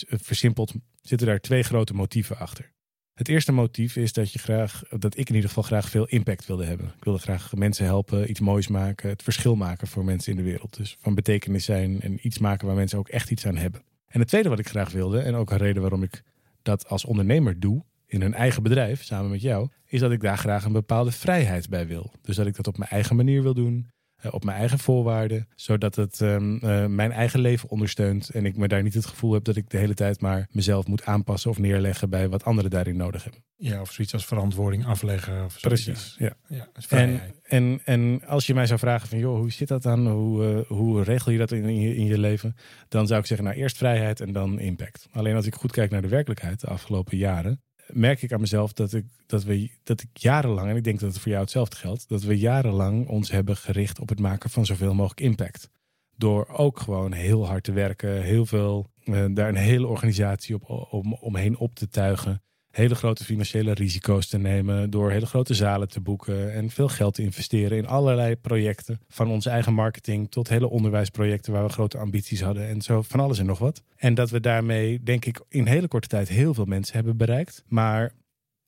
versimpelt, 0.07 0.73
zitten 1.01 1.27
daar 1.27 1.39
twee 1.39 1.63
grote 1.63 1.93
motieven 1.93 2.37
achter. 2.37 2.71
Het 3.17 3.27
eerste 3.27 3.51
motief 3.51 3.95
is 3.95 4.13
dat 4.13 4.31
je 4.31 4.39
graag, 4.39 4.83
dat 4.89 5.17
ik 5.17 5.29
in 5.29 5.35
ieder 5.35 5.49
geval 5.49 5.63
graag 5.63 5.89
veel 5.89 6.05
impact 6.05 6.45
wilde 6.45 6.65
hebben. 6.65 6.85
Ik 6.85 7.03
wilde 7.03 7.19
graag 7.19 7.55
mensen 7.55 7.85
helpen, 7.85 8.29
iets 8.29 8.39
moois 8.39 8.67
maken, 8.67 9.09
het 9.09 9.23
verschil 9.23 9.55
maken 9.55 9.87
voor 9.87 10.05
mensen 10.05 10.31
in 10.31 10.37
de 10.37 10.43
wereld. 10.43 10.77
Dus 10.77 10.97
van 10.99 11.15
betekenis 11.15 11.65
zijn 11.65 12.01
en 12.01 12.27
iets 12.27 12.37
maken 12.37 12.67
waar 12.67 12.75
mensen 12.75 12.97
ook 12.97 13.07
echt 13.07 13.31
iets 13.31 13.45
aan 13.45 13.55
hebben. 13.55 13.81
En 14.07 14.19
het 14.19 14.29
tweede 14.29 14.49
wat 14.49 14.59
ik 14.59 14.67
graag 14.67 14.91
wilde, 14.91 15.19
en 15.19 15.35
ook 15.35 15.51
een 15.51 15.57
reden 15.57 15.81
waarom 15.81 16.03
ik 16.03 16.23
dat 16.61 16.87
als 16.87 17.05
ondernemer 17.05 17.59
doe, 17.59 17.83
in 18.05 18.21
een 18.21 18.33
eigen 18.33 18.63
bedrijf, 18.63 19.03
samen 19.03 19.31
met 19.31 19.41
jou, 19.41 19.69
is 19.85 19.99
dat 19.99 20.11
ik 20.11 20.21
daar 20.21 20.37
graag 20.37 20.65
een 20.65 20.71
bepaalde 20.71 21.11
vrijheid 21.11 21.69
bij 21.69 21.87
wil. 21.87 22.11
Dus 22.21 22.35
dat 22.35 22.47
ik 22.47 22.55
dat 22.55 22.67
op 22.67 22.77
mijn 22.77 22.89
eigen 22.89 23.15
manier 23.15 23.43
wil 23.43 23.53
doen, 23.53 23.91
op 24.31 24.43
mijn 24.43 24.57
eigen 24.57 24.79
voorwaarden, 24.79 25.47
zodat 25.55 25.95
het 25.95 26.21
ehm, 26.21 26.57
eh, 26.57 26.85
mijn 26.85 27.11
eigen 27.11 27.39
leven 27.39 27.69
ondersteunt 27.69 28.29
en 28.29 28.45
ik 28.45 28.57
me 28.57 28.67
daar 28.67 28.83
niet 28.83 28.93
het 28.93 29.05
gevoel 29.05 29.33
heb 29.33 29.43
dat 29.43 29.55
ik 29.55 29.69
de 29.69 29.77
hele 29.77 29.93
tijd 29.93 30.21
maar 30.21 30.47
mezelf 30.51 30.87
moet 30.87 31.05
aanpassen 31.05 31.49
of 31.49 31.57
neerleggen 31.57 32.09
bij 32.09 32.29
wat 32.29 32.43
anderen 32.43 32.71
daarin 32.71 32.97
nodig 32.97 33.23
hebben. 33.23 33.45
Ja, 33.59 33.81
of 33.81 33.91
zoiets 33.91 34.13
als 34.13 34.25
verantwoording 34.25 34.85
afleggen. 34.85 35.45
Of. 35.45 35.59
Precies. 35.59 36.15
Ja. 36.19 36.33
Ja, 36.47 36.67
En, 36.89 37.21
en, 37.43 37.81
en 37.83 38.21
als 38.27 38.47
je 38.47 38.53
mij 38.53 38.65
zou 38.65 38.79
vragen 38.79 39.07
van, 39.07 39.17
joh, 39.17 39.37
hoe 39.37 39.51
zit 39.51 39.67
dat 39.67 39.83
dan? 39.83 40.07
Hoe, 40.07 40.45
eh, 40.45 40.77
hoe 40.77 41.03
regel 41.03 41.31
je 41.31 41.37
dat 41.37 41.51
in, 41.51 41.63
in, 41.63 41.79
je, 41.79 41.95
in 41.95 42.05
je 42.05 42.17
leven? 42.17 42.55
Dan 42.87 43.07
zou 43.07 43.19
ik 43.19 43.25
zeggen, 43.25 43.45
nou 43.45 43.57
eerst 43.57 43.77
vrijheid 43.77 44.19
en 44.19 44.31
dan 44.31 44.59
impact. 44.59 45.07
Alleen 45.11 45.35
als 45.35 45.45
ik 45.45 45.55
goed 45.55 45.71
kijk 45.71 45.91
naar 45.91 46.01
de 46.01 46.07
werkelijkheid 46.07 46.59
de 46.59 46.67
afgelopen 46.67 47.17
jaren, 47.17 47.61
merk 47.87 48.21
ik 48.21 48.31
aan 48.31 48.39
mezelf 48.39 48.73
dat 48.73 48.93
ik, 48.93 49.05
dat 49.25 49.43
we, 49.43 49.69
dat 49.83 50.01
ik 50.01 50.09
jarenlang, 50.13 50.69
en 50.69 50.75
ik 50.75 50.83
denk 50.83 50.99
dat 50.99 51.09
het 51.09 51.19
voor 51.19 51.31
jou 51.31 51.43
hetzelfde 51.43 51.75
geldt, 51.75 52.09
dat 52.09 52.23
we 52.23 52.37
jarenlang 52.37 53.07
ons 53.07 53.31
hebben 53.31 53.57
gericht 53.57 53.99
op 53.99 54.09
het 54.09 54.19
maken 54.19 54.49
van 54.49 54.65
zoveel 54.65 54.93
mogelijk 54.93 55.21
impact. 55.21 55.69
Door 56.15 56.47
ook 56.47 56.79
gewoon 56.79 57.11
heel 57.11 57.47
hard 57.47 57.63
te 57.63 57.71
werken, 57.71 58.21
heel 58.21 58.45
veel, 58.45 58.91
eh, 59.03 59.25
daar 59.29 59.49
een 59.49 59.55
hele 59.55 59.87
organisatie 59.87 60.55
op, 60.55 60.87
om, 60.91 61.13
omheen 61.13 61.57
op 61.57 61.75
te 61.75 61.89
tuigen 61.89 62.41
hele 62.77 62.95
grote 62.95 63.23
financiële 63.23 63.73
risico's 63.73 64.27
te 64.27 64.37
nemen, 64.37 64.89
door 64.89 65.11
hele 65.11 65.25
grote 65.25 65.53
zalen 65.53 65.87
te 65.87 66.01
boeken 66.01 66.53
en 66.53 66.69
veel 66.69 66.87
geld 66.87 67.13
te 67.13 67.21
investeren 67.21 67.77
in 67.77 67.87
allerlei 67.87 68.35
projecten. 68.35 68.99
Van 69.07 69.29
onze 69.29 69.49
eigen 69.49 69.73
marketing 69.73 70.31
tot 70.31 70.49
hele 70.49 70.69
onderwijsprojecten 70.69 71.53
waar 71.53 71.63
we 71.63 71.69
grote 71.69 71.97
ambities 71.97 72.41
hadden 72.41 72.67
en 72.67 72.81
zo 72.81 73.01
van 73.01 73.19
alles 73.19 73.39
en 73.39 73.45
nog 73.45 73.59
wat. 73.59 73.83
En 73.95 74.13
dat 74.13 74.29
we 74.29 74.39
daarmee, 74.39 75.03
denk 75.03 75.25
ik, 75.25 75.41
in 75.49 75.65
hele 75.65 75.87
korte 75.87 76.07
tijd 76.07 76.29
heel 76.29 76.53
veel 76.53 76.65
mensen 76.65 76.95
hebben 76.95 77.17
bereikt. 77.17 77.63
Maar 77.67 78.11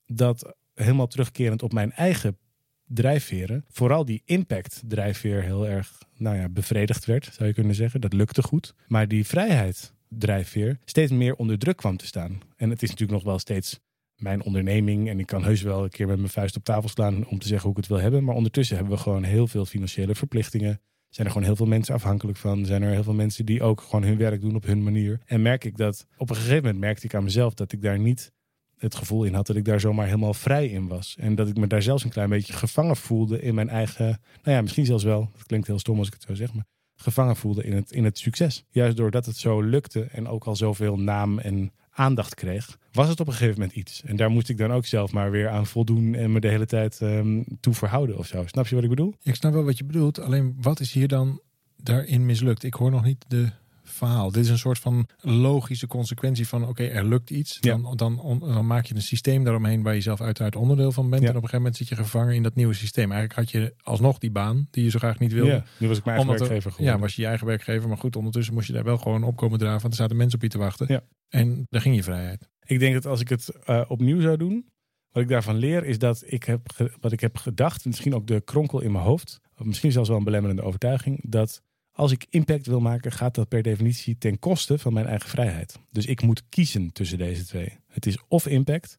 dat 0.05 0.55
helemaal 0.73 1.07
terugkerend 1.07 1.63
op 1.63 1.73
mijn 1.73 1.91
eigen 1.91 2.37
drijfveren, 2.85 3.65
vooral 3.67 4.05
die 4.05 4.21
impact 4.25 4.81
drijfveer 4.87 5.43
heel 5.43 5.67
erg 5.67 5.97
nou 6.17 6.37
ja, 6.37 6.49
bevredigd 6.49 7.05
werd, 7.05 7.29
zou 7.33 7.47
je 7.47 7.55
kunnen 7.55 7.75
zeggen. 7.75 8.01
Dat 8.01 8.13
lukte 8.13 8.43
goed. 8.43 8.73
Maar 8.87 9.07
die 9.07 9.25
vrijheid 9.25 9.93
drijfveer 10.07 10.79
steeds 10.85 11.11
meer 11.11 11.35
onder 11.35 11.57
druk 11.57 11.77
kwam 11.77 11.97
te 11.97 12.05
staan. 12.05 12.41
En 12.55 12.69
het 12.69 12.81
is 12.81 12.89
natuurlijk 12.89 13.19
nog 13.19 13.27
wel 13.27 13.39
steeds 13.39 13.79
mijn 14.21 14.43
onderneming. 14.43 15.09
En 15.09 15.19
ik 15.19 15.25
kan 15.25 15.43
heus 15.43 15.61
wel 15.61 15.83
een 15.83 15.89
keer 15.89 16.07
met 16.07 16.17
mijn 16.17 16.29
vuist 16.29 16.55
op 16.55 16.63
tafel 16.63 16.89
slaan 16.89 17.27
om 17.27 17.39
te 17.39 17.47
zeggen 17.47 17.67
hoe 17.69 17.77
ik 17.77 17.83
het 17.83 17.87
wil 17.87 17.99
hebben. 17.99 18.23
Maar 18.23 18.35
ondertussen 18.35 18.75
hebben 18.75 18.95
we 18.95 19.01
gewoon 19.01 19.23
heel 19.23 19.47
veel 19.47 19.65
financiële 19.65 20.15
verplichtingen. 20.15 20.81
Zijn 21.09 21.27
er 21.27 21.33
gewoon 21.33 21.47
heel 21.47 21.55
veel 21.57 21.65
mensen 21.65 21.95
afhankelijk 21.95 22.37
van. 22.37 22.65
Zijn 22.65 22.81
er 22.81 22.91
heel 22.91 23.03
veel 23.03 23.13
mensen 23.13 23.45
die 23.45 23.63
ook 23.63 23.81
gewoon 23.81 24.03
hun 24.03 24.17
werk 24.17 24.41
doen 24.41 24.55
op 24.55 24.65
hun 24.65 24.83
manier. 24.83 25.19
En 25.25 25.41
merk 25.41 25.63
ik 25.63 25.77
dat, 25.77 26.05
op 26.17 26.29
een 26.29 26.35
gegeven 26.35 26.63
moment 26.63 26.79
merkte 26.79 27.05
ik 27.05 27.13
aan 27.13 27.23
mezelf 27.23 27.53
dat 27.53 27.71
ik 27.71 27.81
daar 27.81 27.99
niet 27.99 28.31
het 28.79 28.95
gevoel 28.95 29.23
in 29.23 29.33
had 29.33 29.47
dat 29.47 29.55
ik 29.55 29.65
daar 29.65 29.79
zomaar 29.79 30.05
helemaal 30.05 30.33
vrij 30.33 30.67
in 30.67 30.87
was. 30.87 31.15
En 31.19 31.35
dat 31.35 31.47
ik 31.47 31.57
me 31.57 31.67
daar 31.67 31.81
zelfs 31.81 32.03
een 32.03 32.09
klein 32.09 32.29
beetje 32.29 32.53
gevangen 32.53 32.95
voelde 32.95 33.41
in 33.41 33.55
mijn 33.55 33.69
eigen, 33.69 34.05
nou 34.43 34.55
ja, 34.55 34.61
misschien 34.61 34.85
zelfs 34.85 35.03
wel, 35.03 35.31
het 35.33 35.45
klinkt 35.45 35.67
heel 35.67 35.79
stom 35.79 35.97
als 35.97 36.07
ik 36.07 36.13
het 36.13 36.21
zo 36.21 36.33
zeg, 36.33 36.53
maar 36.53 36.65
gevangen 36.95 37.35
voelde 37.35 37.63
in 37.63 37.73
het, 37.73 37.91
in 37.91 38.03
het 38.03 38.17
succes. 38.17 38.65
Juist 38.69 38.97
doordat 38.97 39.25
het 39.25 39.37
zo 39.37 39.61
lukte 39.61 40.03
en 40.03 40.27
ook 40.27 40.45
al 40.45 40.55
zoveel 40.55 40.99
naam 40.99 41.39
en 41.39 41.71
aandacht 41.99 42.35
kreeg, 42.35 42.77
was 42.91 43.07
het 43.07 43.19
op 43.19 43.27
een 43.27 43.33
gegeven 43.33 43.59
moment 43.59 43.77
iets. 43.77 44.03
En 44.03 44.15
daar 44.15 44.29
moest 44.29 44.49
ik 44.49 44.57
dan 44.57 44.71
ook 44.71 44.85
zelf 44.85 45.11
maar 45.11 45.31
weer 45.31 45.49
aan 45.49 45.65
voldoen 45.65 46.15
en 46.15 46.31
me 46.31 46.39
de 46.39 46.47
hele 46.47 46.65
tijd 46.65 47.01
ehm, 47.01 47.43
toe 47.59 47.73
verhouden 47.73 48.17
of 48.17 48.27
zo. 48.27 48.43
Snap 48.45 48.67
je 48.67 48.75
wat 48.75 48.83
ik 48.83 48.89
bedoel? 48.89 49.13
Ik 49.23 49.35
snap 49.35 49.53
wel 49.53 49.63
wat 49.63 49.77
je 49.77 49.83
bedoelt. 49.83 50.19
Alleen 50.19 50.55
wat 50.61 50.79
is 50.79 50.93
hier 50.93 51.07
dan 51.07 51.41
daarin 51.77 52.25
mislukt? 52.25 52.63
Ik 52.63 52.73
hoor 52.73 52.91
nog 52.91 53.03
niet 53.03 53.25
de 53.27 53.49
verhaal. 53.91 54.31
Dit 54.31 54.43
is 54.43 54.49
een 54.49 54.57
soort 54.57 54.79
van 54.79 55.07
logische 55.21 55.87
consequentie 55.87 56.47
van 56.47 56.67
oké, 56.67 56.83
er 56.83 57.05
lukt 57.05 57.29
iets. 57.29 57.57
Ja. 57.59 57.77
Dan, 57.77 57.97
dan, 57.97 58.39
dan 58.39 58.67
maak 58.67 58.85
je 58.85 58.95
een 58.95 59.01
systeem 59.01 59.43
daaromheen 59.43 59.81
waar 59.83 59.95
je 59.95 60.01
zelf 60.01 60.21
uiteraard 60.21 60.55
onderdeel 60.55 60.91
van 60.91 61.09
bent. 61.09 61.21
Ja. 61.21 61.29
En 61.29 61.35
op 61.35 61.43
een 61.43 61.49
gegeven 61.49 61.57
moment 61.57 61.77
zit 61.77 61.87
je 61.87 61.95
gevangen 61.95 62.35
in 62.35 62.43
dat 62.43 62.55
nieuwe 62.55 62.73
systeem. 62.73 63.11
Eigenlijk 63.11 63.39
had 63.39 63.51
je 63.51 63.73
alsnog 63.83 64.17
die 64.17 64.31
baan 64.31 64.67
die 64.71 64.83
je 64.83 64.89
zo 64.89 64.99
graag 64.99 65.19
niet 65.19 65.33
wilde. 65.33 65.51
Ja, 65.51 65.63
nu 65.77 65.87
was 65.87 65.97
ik 65.97 66.05
mijn 66.05 66.17
eigen 66.17 66.33
er- 66.33 66.39
werkgever 66.39 66.71
geworden. 66.71 66.95
Ja, 66.95 67.01
was 67.01 67.15
je 67.15 67.21
je 67.21 67.27
eigen 67.27 67.47
werkgever. 67.47 67.87
Maar 67.87 67.97
goed, 67.97 68.15
ondertussen 68.15 68.53
moest 68.53 68.67
je 68.67 68.73
daar 68.73 68.83
wel 68.83 68.97
gewoon 68.97 69.23
op 69.23 69.35
komen 69.35 69.59
draven. 69.59 69.81
Want 69.81 69.93
er 69.93 69.99
zaten 69.99 70.17
mensen 70.17 70.37
op 70.37 70.43
je 70.43 70.49
te 70.49 70.57
wachten. 70.57 70.85
Ja. 70.89 71.01
En 71.29 71.65
daar 71.69 71.81
ging 71.81 71.95
je 71.95 72.03
vrijheid. 72.03 72.49
Ik 72.65 72.79
denk 72.79 72.93
dat 72.93 73.05
als 73.05 73.21
ik 73.21 73.29
het 73.29 73.49
eh, 73.49 73.81
opnieuw 73.87 74.21
zou 74.21 74.37
doen, 74.37 74.69
wat 75.11 75.23
ik 75.23 75.29
daarvan 75.29 75.55
leer, 75.55 75.85
is 75.85 75.97
dat 75.97 76.23
ik 76.25 76.43
heb 76.43 76.67
wat 76.99 77.11
ik 77.11 77.19
heb 77.19 77.37
gedacht, 77.37 77.85
misschien 77.85 78.15
ook 78.15 78.27
de 78.27 78.41
kronkel 78.41 78.81
in 78.81 78.91
mijn 78.91 79.03
hoofd, 79.03 79.39
of 79.57 79.65
misschien 79.65 79.91
zelfs 79.91 80.09
wel 80.09 80.17
een 80.17 80.23
belemmerende 80.23 80.61
overtuiging, 80.61 81.19
dat 81.27 81.61
als 81.99 82.11
ik 82.11 82.25
impact 82.29 82.67
wil 82.67 82.79
maken, 82.79 83.11
gaat 83.11 83.35
dat 83.35 83.47
per 83.47 83.61
definitie 83.61 84.17
ten 84.17 84.39
koste 84.39 84.77
van 84.77 84.93
mijn 84.93 85.05
eigen 85.05 85.29
vrijheid. 85.29 85.79
Dus 85.91 86.05
ik 86.05 86.21
moet 86.21 86.43
kiezen 86.49 86.91
tussen 86.91 87.17
deze 87.17 87.45
twee. 87.45 87.77
Het 87.87 88.05
is 88.05 88.17
of 88.27 88.47
impact 88.47 88.95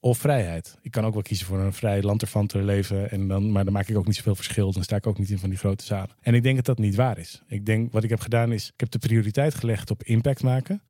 of 0.00 0.18
vrijheid. 0.18 0.78
Ik 0.82 0.90
kan 0.90 1.04
ook 1.04 1.12
wel 1.12 1.22
kiezen 1.22 1.46
voor 1.46 1.58
een 1.58 1.72
vrij 1.72 2.02
lanterfanter 2.02 2.62
leven, 2.62 3.10
en 3.10 3.28
dan, 3.28 3.52
maar 3.52 3.64
dan 3.64 3.72
maak 3.72 3.88
ik 3.88 3.96
ook 3.96 4.06
niet 4.06 4.16
zoveel 4.16 4.34
verschil. 4.34 4.72
Dan 4.72 4.82
sta 4.82 4.96
ik 4.96 5.06
ook 5.06 5.18
niet 5.18 5.30
in 5.30 5.38
van 5.38 5.48
die 5.48 5.58
grote 5.58 5.84
zalen. 5.84 6.10
En 6.20 6.34
ik 6.34 6.42
denk 6.42 6.56
dat 6.56 6.64
dat 6.64 6.78
niet 6.78 6.94
waar 6.94 7.18
is. 7.18 7.42
Ik 7.46 7.66
denk 7.66 7.92
wat 7.92 8.04
ik 8.04 8.10
heb 8.10 8.20
gedaan 8.20 8.52
is, 8.52 8.66
ik 8.68 8.80
heb 8.80 8.90
de 8.90 8.98
prioriteit 8.98 9.54
gelegd 9.54 9.90
op 9.90 10.02
impact 10.02 10.42
maken. 10.42 10.82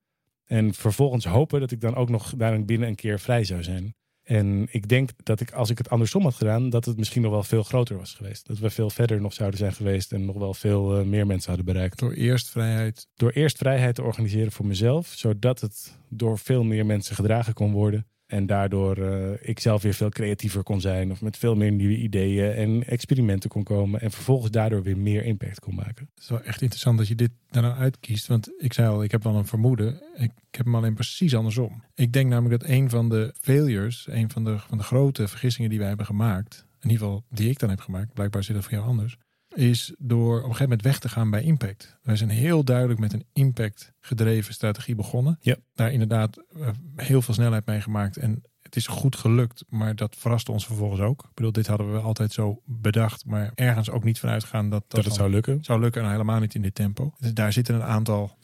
En 0.44 0.74
vervolgens 0.74 1.24
hopen 1.24 1.60
dat 1.60 1.70
ik 1.70 1.80
dan 1.80 1.94
ook 1.94 2.08
nog 2.08 2.34
daarin 2.36 2.66
binnen 2.66 2.88
een 2.88 2.94
keer 2.94 3.20
vrij 3.20 3.44
zou 3.44 3.62
zijn. 3.62 3.94
En 4.28 4.66
ik 4.70 4.88
denk 4.88 5.11
dat 5.23 5.40
ik, 5.40 5.50
als 5.52 5.70
ik 5.70 5.78
het 5.78 5.90
andersom 5.90 6.23
had 6.23 6.35
gedaan, 6.35 6.70
dat 6.70 6.85
het 6.85 6.97
misschien 6.97 7.23
nog 7.23 7.30
wel 7.30 7.42
veel 7.42 7.62
groter 7.62 7.97
was 7.97 8.14
geweest. 8.14 8.47
Dat 8.47 8.58
we 8.58 8.70
veel 8.70 8.90
verder 8.90 9.20
nog 9.20 9.32
zouden 9.32 9.58
zijn 9.58 9.73
geweest 9.73 10.12
en 10.12 10.25
nog 10.25 10.37
wel 10.37 10.54
veel 10.54 10.99
eh, 10.99 11.04
meer 11.04 11.26
mensen 11.26 11.49
hadden 11.49 11.73
bereikt. 11.73 11.99
Door 11.99 12.12
eerst 12.12 12.49
vrijheid. 12.49 13.06
Door 13.14 13.30
eerst 13.30 13.56
vrijheid 13.56 13.94
te 13.94 14.02
organiseren 14.02 14.52
voor 14.52 14.66
mezelf, 14.66 15.06
zodat 15.06 15.61
het 15.61 15.99
door 16.08 16.38
veel 16.38 16.64
meer 16.64 16.87
mensen 16.87 17.14
gedragen 17.14 17.54
kon 17.54 17.73
worden. 17.73 18.06
En 18.28 18.47
daardoor 18.47 18.97
eh, 18.97 19.49
ik 19.49 19.61
zelf 19.61 19.82
weer 19.82 19.94
veel 19.94 20.08
creatiever 20.08 20.62
kon 20.62 20.80
zijn 20.80 21.11
of 21.11 21.20
met 21.20 21.37
veel 21.37 21.54
meer 21.54 21.73
nieuwe 21.73 21.97
ideeën 21.97 22.52
en 22.52 22.87
experimenten 22.87 23.50
kon 23.50 23.62
komen. 23.62 24.00
En 24.00 24.11
vervolgens 24.11 24.50
daardoor 24.50 24.82
weer 24.82 24.99
meer 24.99 25.25
impact 25.25 25.61
kon 25.61 25.75
maken. 25.75 26.08
Het 26.14 26.23
is 26.23 26.28
wel 26.28 26.42
echt 26.42 26.61
interessant 26.61 26.99
dat 26.99 27.08
je 27.08 27.14
dit 27.14 27.30
daarna 27.50 27.76
uitkiest. 27.76 28.26
Want 28.26 28.50
ik 28.58 28.73
zei 28.73 28.88
al, 28.88 29.02
ik 29.02 29.11
heb 29.11 29.23
wel 29.23 29.35
een 29.35 29.47
vermoeden. 29.47 30.02
Ik 30.16 30.30
heb 30.50 30.64
hem 30.64 30.75
alleen 30.75 30.94
precies 30.94 31.35
andersom. 31.35 31.82
Ik 31.94 32.12
denk 32.12 32.30
namelijk 32.30 32.61
dat 32.61 32.70
een 32.70 32.90
van 32.90 33.08
de 33.08 33.35
failures, 33.40 34.06
een 34.11 34.30
van 34.30 34.44
de, 34.44 34.58
van 34.58 34.78
de 34.78 34.85
grote 34.85 35.28
vergissingen 35.28 35.70
die 35.70 35.78
wij 35.78 35.88
hebben 35.88 36.06
gemaakt, 36.06 36.66
in 36.80 36.90
ieder 36.90 37.06
geval 37.06 37.25
die 37.30 37.50
ik 37.50 37.58
dan 37.58 37.70
heb 37.70 37.80
gemaakt, 37.80 38.12
blijkbaar 38.12 38.44
zit 38.44 38.54
dat 38.54 38.64
voor 38.64 38.73
jou 38.73 38.87
anders, 38.87 39.18
is 39.58 39.94
door 39.98 40.30
op 40.36 40.36
een 40.36 40.42
gegeven 40.42 40.62
moment 40.68 40.82
weg 40.82 40.98
te 40.98 41.08
gaan 41.08 41.30
bij 41.30 41.42
impact. 41.42 41.98
Wij 42.02 42.16
zijn 42.16 42.30
heel 42.30 42.64
duidelijk 42.64 43.00
met 43.00 43.12
een 43.12 43.24
impact 43.32 43.92
gedreven 44.00 44.54
strategie 44.54 44.94
begonnen. 44.94 45.38
Ja. 45.40 45.56
Daar 45.74 45.92
inderdaad 45.92 46.44
eh, 46.56 46.68
heel 46.96 47.22
veel 47.22 47.34
snelheid 47.34 47.66
mee 47.66 47.80
gemaakt 47.80 48.16
en 48.16 48.42
het 48.60 48.76
is 48.76 48.86
goed 48.86 49.16
gelukt, 49.16 49.64
maar 49.68 49.96
dat 49.96 50.16
verraste 50.18 50.52
ons 50.52 50.66
vervolgens 50.66 51.00
ook. 51.00 51.22
Ik 51.22 51.34
bedoel, 51.34 51.52
dit 51.52 51.66
hadden 51.66 51.92
we 51.92 51.98
altijd 51.98 52.32
zo 52.32 52.62
bedacht, 52.64 53.24
maar 53.24 53.52
ergens 53.54 53.90
ook 53.90 54.04
niet 54.04 54.18
vanuit 54.18 54.44
gaan 54.44 54.70
dat, 54.70 54.84
Dat 54.88 55.04
het 55.04 55.14
zou 55.14 55.30
lukken. 55.30 55.64
zou 55.64 55.80
lukken 55.80 56.02
en 56.02 56.10
helemaal 56.10 56.40
niet 56.40 56.54
in 56.54 56.62
dit 56.62 56.74
tempo. 56.74 57.14
Dus 57.18 57.34
daar 57.34 57.52
zitten 57.52 57.74
een 57.74 57.82
aantal 57.82 58.36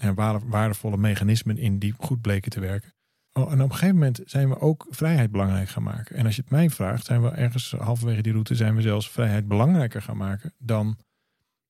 waardevolle 0.46 0.96
mechanismen 0.96 1.58
in 1.58 1.78
die 1.78 1.94
goed 1.98 2.20
bleken 2.20 2.50
te 2.50 2.60
werken. 2.60 2.94
Oh, 3.36 3.52
en 3.52 3.60
op 3.62 3.70
een 3.70 3.74
gegeven 3.76 3.94
moment 3.94 4.20
zijn 4.24 4.48
we 4.48 4.60
ook 4.60 4.86
vrijheid 4.90 5.30
belangrijk 5.30 5.68
gaan 5.68 5.82
maken. 5.82 6.16
En 6.16 6.26
als 6.26 6.36
je 6.36 6.40
het 6.42 6.50
mij 6.50 6.70
vraagt, 6.70 7.04
zijn 7.06 7.22
we 7.22 7.28
ergens 7.28 7.70
halverwege 7.70 8.22
die 8.22 8.32
route 8.32 8.54
zijn 8.54 8.74
we 8.76 8.82
zelfs 8.82 9.10
vrijheid 9.10 9.48
belangrijker 9.48 10.02
gaan 10.02 10.16
maken 10.16 10.52
dan 10.58 10.98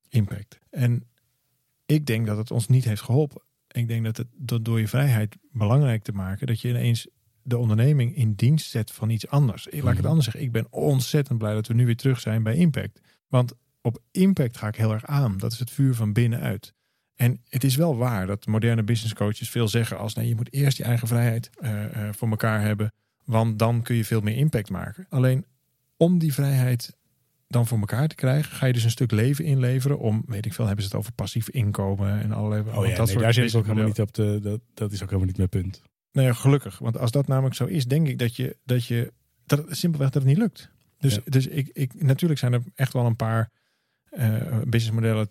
impact. 0.08 0.58
En 0.70 1.04
ik 1.86 2.06
denk 2.06 2.26
dat 2.26 2.36
het 2.36 2.50
ons 2.50 2.68
niet 2.68 2.84
heeft 2.84 3.02
geholpen. 3.02 3.42
Ik 3.68 3.88
denk 3.88 4.04
dat 4.04 4.16
het 4.16 4.26
dat 4.36 4.64
door 4.64 4.80
je 4.80 4.88
vrijheid 4.88 5.36
belangrijk 5.52 6.02
te 6.02 6.12
maken, 6.12 6.46
dat 6.46 6.60
je 6.60 6.68
ineens 6.68 7.08
de 7.42 7.58
onderneming 7.58 8.16
in 8.16 8.32
dienst 8.34 8.70
zet 8.70 8.90
van 8.90 9.10
iets 9.10 9.28
anders. 9.28 9.64
Laat 9.64 9.74
ik 9.74 9.82
het 9.84 9.96
Mhm. 9.96 10.06
anders 10.06 10.24
zeggen. 10.24 10.42
Ik 10.42 10.52
ben 10.52 10.66
ontzettend 10.70 11.38
blij 11.38 11.54
dat 11.54 11.66
we 11.66 11.74
nu 11.74 11.86
weer 11.86 11.96
terug 11.96 12.20
zijn 12.20 12.42
bij 12.42 12.54
impact. 12.56 13.00
Want 13.28 13.52
op 13.80 13.98
impact 14.10 14.56
ga 14.56 14.68
ik 14.68 14.76
heel 14.76 14.92
erg 14.92 15.06
aan. 15.06 15.38
Dat 15.38 15.52
is 15.52 15.58
het 15.58 15.70
vuur 15.70 15.94
van 15.94 16.12
binnenuit. 16.12 16.74
En 17.14 17.40
het 17.48 17.64
is 17.64 17.76
wel 17.76 17.96
waar 17.96 18.26
dat 18.26 18.46
moderne 18.46 18.82
business 18.82 19.14
coaches 19.14 19.50
veel 19.50 19.68
zeggen 19.68 19.98
als 19.98 20.14
nee, 20.14 20.28
je 20.28 20.34
moet 20.34 20.52
eerst 20.52 20.76
je 20.76 20.84
eigen 20.84 21.08
vrijheid 21.08 21.50
eh, 21.60 21.84
eh, 21.84 22.14
voor 22.14 22.28
elkaar 22.28 22.60
hebben, 22.60 22.92
want 23.24 23.58
dan 23.58 23.82
kun 23.82 23.96
je 23.96 24.04
veel 24.04 24.20
meer 24.20 24.36
impact 24.36 24.70
maken. 24.70 25.06
Alleen 25.08 25.44
om 25.96 26.18
die 26.18 26.34
vrijheid 26.34 26.96
dan 27.48 27.66
voor 27.66 27.78
elkaar 27.78 28.08
te 28.08 28.14
krijgen, 28.14 28.52
ga 28.52 28.66
je 28.66 28.72
dus 28.72 28.84
een 28.84 28.90
stuk 28.90 29.10
leven 29.10 29.44
inleveren 29.44 29.98
om, 29.98 30.22
weet 30.26 30.46
ik 30.46 30.54
veel, 30.54 30.66
hebben 30.66 30.84
ze 30.84 30.90
het 30.90 30.98
over 30.98 31.12
passief 31.12 31.48
inkomen 31.48 32.20
en 32.20 32.32
allerlei 32.32 32.60
Oh 32.60 32.66
ja, 32.66 32.72
dat 32.72 32.82
nee, 32.82 33.06
soort 33.06 33.20
daar 33.20 33.32
zit 33.32 33.54
ook 33.54 33.64
helemaal 33.66 33.86
niet 33.86 34.00
op 34.00 34.14
de. 34.14 34.38
Dat, 34.42 34.60
dat 34.74 34.92
is 34.92 35.02
ook 35.02 35.08
helemaal 35.08 35.26
niet 35.26 35.36
mijn 35.36 35.48
punt. 35.48 35.82
Nee, 36.12 36.34
gelukkig. 36.34 36.78
Want 36.78 36.98
als 36.98 37.10
dat 37.10 37.26
namelijk 37.26 37.54
zo 37.54 37.64
is, 37.64 37.86
denk 37.86 38.08
ik 38.08 38.18
dat 38.18 38.36
je 38.36 38.56
dat 38.64 38.86
je 38.86 39.12
dat 39.46 39.66
simpelweg 39.68 40.10
dat 40.10 40.22
het 40.22 40.30
niet 40.30 40.40
lukt. 40.40 40.70
Dus, 40.98 41.14
Ja. 41.14 41.20
dus 41.24 41.46
ik, 41.46 41.70
ik, 41.72 42.02
natuurlijk 42.02 42.40
zijn 42.40 42.52
er 42.52 42.62
echt 42.74 42.92
wel 42.92 43.06
een 43.06 43.16
paar 43.16 43.50
eh, 44.16 44.60
businessmodellen 44.66 45.30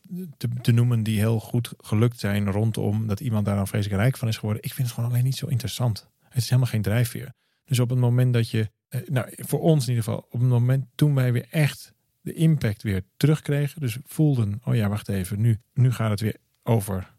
te, 0.61 0.71
noemen 0.71 1.03
die 1.03 1.19
heel 1.19 1.39
goed 1.39 1.73
gelukt 1.77 2.19
zijn 2.19 2.51
rondom 2.51 3.07
dat 3.07 3.19
iemand 3.19 3.45
daar 3.45 3.55
dan 3.55 3.67
vreselijk 3.67 4.01
rijk 4.01 4.17
van 4.17 4.27
is 4.27 4.37
geworden. 4.37 4.63
Ik 4.63 4.73
vind 4.73 4.87
het 4.87 4.95
gewoon 4.95 5.11
alleen 5.11 5.23
niet 5.23 5.35
zo 5.35 5.47
interessant. 5.47 6.09
Het 6.29 6.41
is 6.41 6.49
helemaal 6.49 6.69
geen 6.69 6.81
drijfveer. 6.81 7.33
Dus 7.65 7.79
op 7.79 7.89
het 7.89 7.99
moment 7.99 8.33
dat 8.33 8.49
je, 8.49 8.71
eh, 8.87 9.01
nou 9.07 9.27
voor 9.35 9.59
ons 9.59 9.83
in 9.83 9.89
ieder 9.89 10.03
geval, 10.03 10.27
op 10.29 10.39
het 10.39 10.49
moment 10.49 10.85
toen 10.95 11.15
wij 11.15 11.31
weer 11.31 11.47
echt 11.49 11.93
de 12.21 12.33
impact 12.33 12.83
weer 12.83 13.03
terugkregen, 13.17 13.81
dus 13.81 13.97
voelden, 14.03 14.61
oh 14.63 14.75
ja, 14.75 14.89
wacht 14.89 15.09
even, 15.09 15.41
nu, 15.41 15.59
nu 15.73 15.91
gaat 15.91 16.09
het 16.09 16.19
weer 16.19 16.37
over 16.63 17.13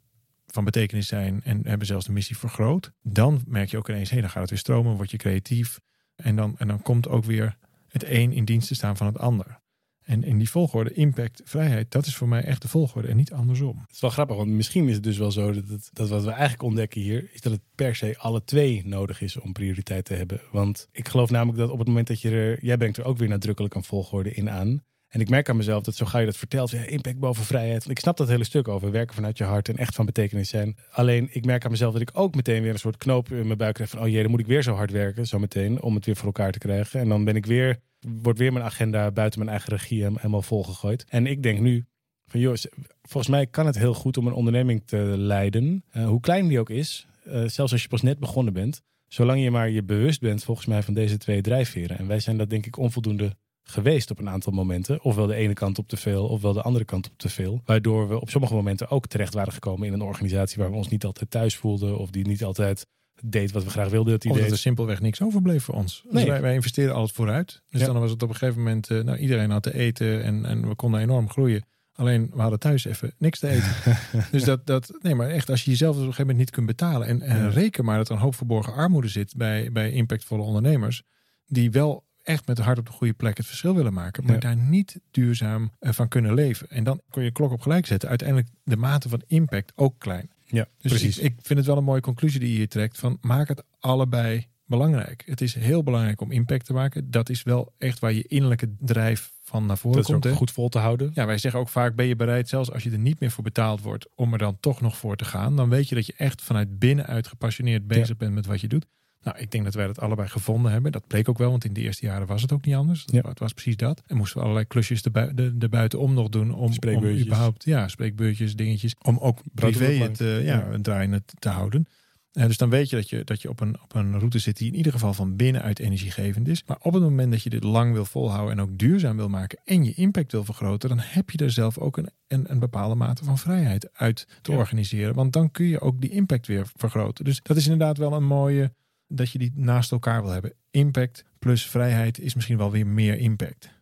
van 0.47 0.65
betekenis 0.65 1.07
zijn 1.07 1.43
en 1.43 1.67
hebben 1.67 1.87
zelfs 1.87 2.07
de 2.07 2.13
missie 2.13 2.39
vergroot, 2.39 2.93
dan 3.03 3.43
merk 3.47 3.71
je 3.71 3.77
ook 3.77 3.89
ineens, 3.89 4.11
hé, 4.11 4.21
dan 4.21 4.31
gaat 4.31 4.41
het 4.41 4.51
weer 4.51 4.59
stromen, 4.59 4.97
word 4.97 5.11
je 5.11 5.17
creatief 5.17 5.81
en 6.17 6.37
dan, 6.37 6.55
en 6.59 6.69
dan 6.69 6.83
komt 6.83 7.09
ook 7.09 7.25
weer 7.25 7.57
het 7.89 8.05
een 8.05 8.33
in 8.33 8.45
dienst 8.45 8.69
te 8.69 8.75
staan 8.75 8.97
van 8.97 9.07
het 9.07 9.19
ander. 9.19 9.63
En 10.05 10.25
in 10.25 10.39
die 10.39 10.51
volgorde, 10.51 10.93
impact, 10.93 11.43
vrijheid, 11.45 11.91
dat 11.91 12.07
is 12.07 12.17
voor 12.17 12.29
mij 12.29 12.43
echt 12.43 12.63
de 12.63 12.69
volgorde 12.69 13.09
en 13.09 13.17
niet 13.17 13.33
andersom. 13.33 13.79
Het 13.81 13.95
is 13.95 14.01
wel 14.01 14.11
grappig, 14.11 14.37
want 14.37 14.49
misschien 14.49 14.89
is 14.89 14.95
het 14.95 15.03
dus 15.03 15.19
wel 15.19 15.31
zo 15.31 15.53
dat, 15.53 15.91
dat 15.93 16.09
wat 16.09 16.25
we 16.25 16.31
eigenlijk 16.31 16.63
ontdekken 16.63 17.01
hier, 17.01 17.29
is 17.33 17.41
dat 17.41 17.53
het 17.53 17.63
per 17.75 17.97
se 17.97 18.19
alle 18.19 18.45
twee 18.45 18.83
nodig 18.87 19.21
is 19.21 19.41
om 19.41 19.53
prioriteit 19.53 20.05
te 20.05 20.15
hebben. 20.15 20.41
Want 20.53 20.89
ik 20.93 21.09
geloof 21.09 21.31
namelijk 21.31 21.59
dat 21.59 21.71
op 21.71 21.79
het 21.79 21.89
moment 21.89 22.07
dat 22.07 22.21
je 22.21 22.31
er, 22.31 22.65
jij 22.65 22.77
brengt 22.77 22.97
er 22.97 23.05
ook 23.05 23.19
weer 23.19 23.29
nadrukkelijk 23.29 23.75
een 23.75 23.85
volgorde 23.85 24.35
in 24.35 24.51
aan. 24.51 24.83
En 25.09 25.21
ik 25.21 25.29
merk 25.29 25.49
aan 25.49 25.57
mezelf 25.57 25.83
dat 25.83 25.95
zo 25.95 26.07
ga 26.07 26.19
je 26.19 26.27
dat 26.27 26.37
vertelt, 26.37 26.73
impact 26.73 27.19
boven 27.19 27.45
vrijheid. 27.45 27.79
Want 27.79 27.91
ik 27.91 27.99
snap 27.99 28.17
dat 28.17 28.29
hele 28.29 28.45
stuk 28.45 28.69
over 28.69 28.91
werken 28.91 29.15
vanuit 29.15 29.39
je 29.39 29.45
hart 29.45 29.69
en 29.69 29.77
echt 29.77 29.95
van 29.95 30.07
betekenis 30.07 30.49
zijn. 30.49 30.77
Alleen 30.91 31.29
ik 31.33 31.45
merk 31.45 31.65
aan 31.65 31.71
mezelf 31.71 31.93
dat 31.93 32.03
ik 32.03 32.11
ook 32.13 32.35
meteen 32.35 32.63
weer 32.63 32.73
een 32.73 32.79
soort 32.79 32.97
knoop 32.97 33.33
in 33.33 33.47
mijn 33.47 33.59
buik 33.59 33.75
krijg 33.75 33.91
van, 33.91 34.01
oh 34.01 34.09
jee, 34.09 34.23
dan 34.23 34.31
moet 34.31 34.41
ik 34.41 34.47
weer 34.47 34.63
zo 34.63 34.75
hard 34.75 34.91
werken, 34.91 35.27
zo 35.27 35.39
meteen, 35.39 35.83
om 35.83 35.95
het 35.95 36.07
weer 36.07 36.17
voor 36.17 36.27
elkaar 36.27 36.53
te 36.53 36.59
krijgen. 36.59 37.01
En 37.01 37.09
dan 37.09 37.25
ben 37.25 37.37
ik 37.37 37.47
weer, 37.47 37.81
wordt 38.23 38.39
weer 38.39 38.53
mijn 38.53 38.65
agenda 38.65 39.11
buiten 39.11 39.39
mijn 39.39 39.51
eigen 39.51 39.73
regie 39.73 40.05
helemaal 40.05 40.43
volgegooid. 40.43 41.05
En 41.09 41.27
ik 41.27 41.43
denk 41.43 41.61
nu, 41.61 41.85
van 42.27 42.41
joh, 42.41 42.55
volgens 43.03 43.33
mij 43.33 43.47
kan 43.47 43.67
het 43.67 43.79
heel 43.79 43.95
goed 43.95 44.17
om 44.17 44.27
een 44.27 44.33
onderneming 44.33 44.83
te 44.85 44.97
leiden, 45.17 45.85
eh, 45.91 46.07
hoe 46.07 46.21
klein 46.21 46.49
die 46.49 46.61
ook 46.61 46.71
is, 46.71 47.07
eh, 47.25 47.45
zelfs 47.47 47.73
als 47.73 47.83
je 47.83 47.89
pas 47.89 48.03
net 48.03 48.19
begonnen 48.19 48.53
bent, 48.53 48.83
zolang 49.07 49.43
je 49.43 49.51
maar 49.51 49.71
je 49.71 49.83
bewust 49.83 50.21
bent 50.21 50.45
volgens 50.45 50.67
mij 50.67 50.83
van 50.83 50.95
deze 50.95 51.17
twee 51.17 51.41
drijfveren. 51.41 51.99
En 51.99 52.07
wij 52.07 52.21
zijn 52.21 52.37
dat 52.37 52.51
denk 52.51 52.67
ik 52.67 52.79
onvoldoende 52.79 53.37
geweest 53.63 54.11
op 54.11 54.19
een 54.19 54.29
aantal 54.29 54.53
momenten. 54.53 55.05
Ofwel 55.05 55.27
de 55.27 55.35
ene 55.35 55.53
kant 55.53 55.79
op 55.79 55.89
te 55.89 55.97
veel, 55.97 56.29
ofwel 56.29 56.53
de 56.53 56.63
andere 56.63 56.85
kant 56.85 57.07
op 57.07 57.19
te 57.19 57.29
veel. 57.29 57.61
Waardoor 57.65 58.09
we 58.09 58.21
op 58.21 58.31
sommige 58.31 58.55
momenten 58.55 58.91
ook 58.91 59.07
terecht 59.07 59.35
waren 59.35 59.53
gekomen 59.53 59.87
in 59.87 59.93
een 59.93 60.03
organisatie 60.03 60.59
waar 60.59 60.71
we 60.71 60.77
ons 60.77 60.89
niet 60.89 61.05
altijd 61.05 61.31
thuis 61.31 61.57
voelden, 61.57 61.99
of 61.99 62.11
die 62.11 62.27
niet 62.27 62.45
altijd 62.45 62.87
deed 63.23 63.53
wat 63.53 63.65
we 63.65 63.71
graag 63.71 63.89
wilden 63.91 64.13
dat 64.13 64.21
die 64.23 64.31
Omdat 64.31 64.47
er 64.47 64.53
deed. 64.53 64.61
simpelweg 64.63 65.01
niks 65.01 65.23
overbleef 65.23 65.65
voor 65.65 65.75
ons. 65.75 66.05
Dus 66.11 66.25
wij, 66.25 66.41
wij 66.41 66.55
investeren 66.55 66.95
altijd 66.95 67.17
vooruit. 67.17 67.63
Dus 67.71 67.81
Ja. 67.81 67.87
dan 67.87 68.01
was 68.01 68.11
het 68.11 68.23
op 68.23 68.29
een 68.29 68.35
gegeven 68.37 68.63
moment, 68.63 68.91
eh, 68.91 69.01
nou 69.01 69.19
iedereen 69.19 69.51
had 69.51 69.63
te 69.63 69.75
eten 69.75 70.23
en, 70.23 70.45
en 70.45 70.69
we 70.69 70.75
konden 70.75 71.01
enorm 71.01 71.31
groeien. 71.31 71.65
Alleen 71.97 72.31
we 72.35 72.41
hadden 72.41 72.59
thuis 72.59 72.85
even 72.85 73.15
niks 73.19 73.39
te 73.39 73.49
eten. 73.49 73.73
dus 74.31 74.45
dat, 74.45 74.67
dat, 74.67 74.93
nee, 75.01 75.15
maar 75.15 75.29
echt, 75.29 75.51
als 75.51 75.65
je 75.65 75.71
jezelf 75.71 75.91
op 75.95 76.01
een 76.01 76.05
gegeven 76.07 76.27
moment 76.27 76.45
niet 76.45 76.55
kunt 76.55 76.67
betalen. 76.67 77.07
En, 77.07 77.23
en 77.23 77.37
Ja. 77.43 77.49
reken 77.49 77.85
maar 77.85 77.97
dat 77.97 78.09
er 78.09 78.15
een 78.15 78.21
hoop 78.21 78.35
verborgen 78.35 78.73
armoede 78.73 79.09
zit 79.09 79.35
bij, 79.37 79.73
bij 79.73 79.91
impactvolle 79.91 80.43
ondernemers. 80.43 81.03
Die 81.47 81.71
wel 81.71 82.05
echt 82.23 82.47
met 82.47 82.57
de 82.57 82.63
hart 82.63 82.79
op 82.79 82.87
de 82.87 82.93
goede 82.93 83.13
plek 83.13 83.37
het 83.37 83.47
verschil 83.47 83.75
willen 83.75 83.93
maken. 83.93 84.25
Maar 84.25 84.33
Ja. 84.35 84.41
daar 84.41 84.57
niet 84.57 85.01
duurzaam 85.11 85.71
eh, 85.79 85.93
van 85.93 86.09
kunnen 86.09 86.35
leven. 86.35 86.69
En 86.71 86.85
dan 86.85 87.01
kon 87.11 87.23
je 87.23 87.31
klok 87.31 87.53
op 87.53 87.61
gelijk 87.61 87.87
zetten. 87.87 88.09
Uiteindelijk 88.09 88.49
de 88.63 88.77
mate 88.77 89.09
van 89.09 89.23
impact 89.27 89.73
ook 89.75 89.99
klein. 89.99 90.31
Ja, 90.55 90.67
Dus 90.79 90.93
precies. 90.93 91.19
Ik, 91.19 91.25
ik 91.25 91.35
vind 91.43 91.59
het 91.59 91.69
wel 91.69 91.77
een 91.77 91.85
mooie 91.85 92.01
conclusie 92.01 92.41
die 92.41 92.51
je 92.51 92.57
hier 92.57 92.69
trekt. 92.69 92.99
Van 92.99 93.19
maak 93.21 93.49
het 93.49 93.63
allebei 93.79 94.47
belangrijk. 94.67 95.23
Het 95.27 95.41
is 95.41 95.55
heel 95.55 95.83
belangrijk 95.83 96.21
om 96.21 96.31
impact 96.31 96.67
te 96.67 96.73
maken. 96.73 97.11
Dat 97.11 97.29
is 97.29 97.43
wel 97.43 97.73
echt 97.79 97.99
waar 97.99 98.13
je 98.13 98.23
innerlijke 98.23 98.75
drijf 98.79 99.33
van 99.43 99.67
naar 99.67 99.79
voren 99.79 99.97
dat 99.97 100.07
is 100.07 100.13
komt. 100.13 100.25
hè. 100.25 100.33
goed 100.33 100.51
vol 100.51 100.69
te 100.69 100.79
houden. 100.79 101.11
Ja, 101.15 101.27
wij 101.27 101.39
zeggen 101.39 101.61
ook 101.61 101.69
vaak, 101.69 101.95
ben 101.95 102.07
je 102.07 102.17
bereid, 102.17 102.49
zelfs 102.49 102.73
als 102.73 102.83
je 102.83 102.91
er 102.91 102.99
niet 102.99 103.21
meer 103.21 103.31
voor 103.31 103.45
betaald 103.45 103.81
wordt, 103.83 104.09
om 104.15 104.33
er 104.33 104.39
dan 104.39 104.57
toch 104.61 104.81
nog 104.81 104.97
voor 104.97 105.17
te 105.17 105.25
gaan. 105.25 105.57
Dan 105.57 105.69
weet 105.69 105.89
je 105.89 105.95
dat 105.95 106.07
je 106.07 106.15
echt 106.17 106.43
vanuit 106.43 106.79
binnenuit 106.79 107.27
gepassioneerd 107.27 107.87
bezig 107.87 108.17
bent 108.17 108.35
met 108.35 108.47
wat 108.47 108.61
je 108.61 108.69
doet. 108.69 108.87
Nou, 109.25 109.39
ik 109.39 109.51
denk 109.51 109.65
dat 109.65 109.75
wij 109.75 109.87
dat 109.87 110.01
allebei 110.01 110.29
gevonden 110.29 110.73
hebben. 110.73 110.93
Dat 110.93 111.07
bleek 111.07 111.29
ook 111.29 111.39
wel, 111.39 111.51
want 111.51 111.65
in 111.65 111.73
de 111.73 111.81
eerste 111.81 112.07
jaren 112.07 112.27
was 112.27 112.43
het 112.43 112.53
ook 112.53 112.65
niet 112.65 112.75
anders. 112.75 113.05
Ja. 113.07 113.21
Het 113.29 113.39
was 113.39 113.53
precies 113.53 113.77
dat. 113.77 114.03
En 114.07 114.17
moesten 114.17 114.37
we 114.37 114.43
allerlei 114.43 114.67
klusjes 114.67 115.03
de 115.03 115.69
buitenom 115.71 116.15
nog 116.15 116.29
doen. 116.29 116.55
Om, 116.55 116.73
om 116.95 117.07
überhaupt, 117.07 117.65
ja, 117.65 117.89
spreekbeurtjes, 117.89 118.57
dingetjes. 118.57 118.95
Om 119.03 119.19
ook 119.19 119.39
privé 119.55 119.85
het 119.85 120.21
eh, 120.21 120.45
ja, 120.45 120.67
Ja. 120.71 120.79
draaiende 120.83 121.23
te, 121.39 121.49
houden. 121.49 121.87
Eh, 122.33 122.47
dus 122.47 122.57
dan 122.57 122.71
weet 122.71 122.91
je 122.91 122.97
dat 122.97 123.09
je, 123.09 123.25
dat 123.25 123.43
je 123.43 123.49
op, 123.49 123.61
een, 123.61 123.77
op 123.83 123.95
een 123.95 124.19
route 124.19 124.39
zit 124.39 124.57
die 124.57 124.69
in 124.69 124.77
ieder 124.77 124.93
geval 124.93 125.15
van 125.15 125.37
binnenuit 125.37 125.79
energiegevend 125.79 126.49
is. 126.49 126.63
Maar 126.67 126.77
op 126.81 126.93
het 126.93 127.03
moment 127.03 127.31
dat 127.33 127.43
je 127.43 127.51
dit 127.51 127.65
lang 127.65 127.93
wil 127.93 128.05
volhouden 128.05 128.53
en 128.53 128.61
ook 128.61 128.79
duurzaam 128.79 129.17
wil 129.17 129.29
maken 129.29 129.59
en 129.65 129.85
je 129.85 129.95
impact 129.95 130.33
wil 130.33 130.45
vergroten, 130.45 130.89
dan 130.89 130.99
heb 131.01 131.31
je 131.31 131.39
er 131.39 131.51
zelf 131.51 131.79
ook 131.79 131.97
een, 131.97 132.09
een, 132.29 132.51
een 132.51 132.59
bepaalde 132.59 132.95
mate 132.95 133.25
van 133.25 133.39
vrijheid 133.39 133.89
uit 133.93 134.27
te 134.43 134.53
Ja. 134.53 134.59
organiseren. 134.59 135.15
Want 135.15 135.33
dan 135.33 135.51
kun 135.51 135.67
je 135.67 135.81
ook 135.81 136.01
die 136.01 136.11
impact 136.11 136.47
weer 136.47 136.67
vergroten. 136.77 137.25
Dus 137.25 137.41
dat 137.43 137.57
is 137.57 137.65
inderdaad 137.65 137.99
wel 137.99 138.13
een 138.13 138.27
mooie 138.27 138.73
dat 139.17 139.31
je 139.31 139.39
die 139.39 139.53
naast 139.55 139.93
elkaar 139.93 140.23
wil 140.23 140.31
hebben. 140.31 140.55
Impact 140.71 141.25
plus 141.39 141.67
vrijheid 141.67 142.19
is 142.21 142.35
misschien 142.35 142.59
wel 142.59 142.71
weer 142.71 142.87
meer 142.87 143.19
impact. 143.19 143.75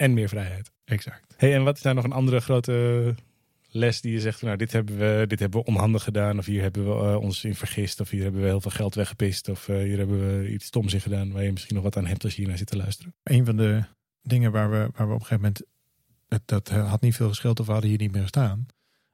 En 0.00 0.14
meer 0.14 0.28
vrijheid. 0.28 0.70
Exact. 0.84 1.34
Hey, 1.36 1.54
en 1.54 1.64
wat 1.64 1.76
is 1.76 1.82
nou 1.82 1.94
nog 1.94 2.04
een 2.04 2.12
andere 2.12 2.40
grote 2.40 3.14
les 3.68 4.00
die 4.00 4.12
je 4.12 4.20
zegt, 4.20 4.42
nou, 4.42 4.56
dit 4.56 4.72
hebben 4.72 4.98
we, 4.98 5.24
dit 5.26 5.38
hebben 5.38 5.60
we 5.60 5.66
onhandig 5.66 6.02
gedaan, 6.02 6.38
of 6.38 6.46
hier 6.46 6.62
hebben 6.62 6.86
we 6.86 7.04
eh, 7.04 7.20
ons 7.20 7.44
in 7.44 7.54
vergist, 7.54 8.00
of 8.00 8.10
hier 8.10 8.22
hebben 8.22 8.40
we 8.40 8.46
heel 8.46 8.60
veel 8.60 8.70
geld 8.70 8.94
weggepist, 8.94 9.48
of 9.48 9.68
eh, 9.68 9.76
hier 9.76 9.98
hebben 9.98 10.40
we 10.40 10.52
iets 10.52 10.66
stoms 10.66 10.94
in 10.94 11.00
gedaan, 11.00 11.32
waar 11.32 11.42
je 11.42 11.52
misschien 11.52 11.74
nog 11.74 11.84
wat 11.84 11.96
aan 11.96 12.06
hebt 12.06 12.24
als 12.24 12.32
je 12.32 12.38
hier 12.38 12.48
naar 12.48 12.58
zit 12.58 12.66
te 12.66 12.76
luisteren. 12.76 13.14
Een 13.22 13.44
van 13.44 13.56
de 13.56 13.84
dingen 14.22 14.52
waar 14.52 14.70
we, 14.70 14.76
waar 14.76 15.08
we 15.08 15.14
op 15.14 15.20
een 15.20 15.26
gegeven 15.26 15.36
moment, 15.36 15.62
het, 16.28 16.42
dat 16.44 16.68
had 16.68 17.00
niet 17.00 17.16
veel 17.16 17.28
geschild 17.28 17.60
of 17.60 17.66
we 17.66 17.72
hadden 17.72 17.90
hier 17.90 17.98
niet 17.98 18.12
meer 18.12 18.22
gestaan, 18.22 18.66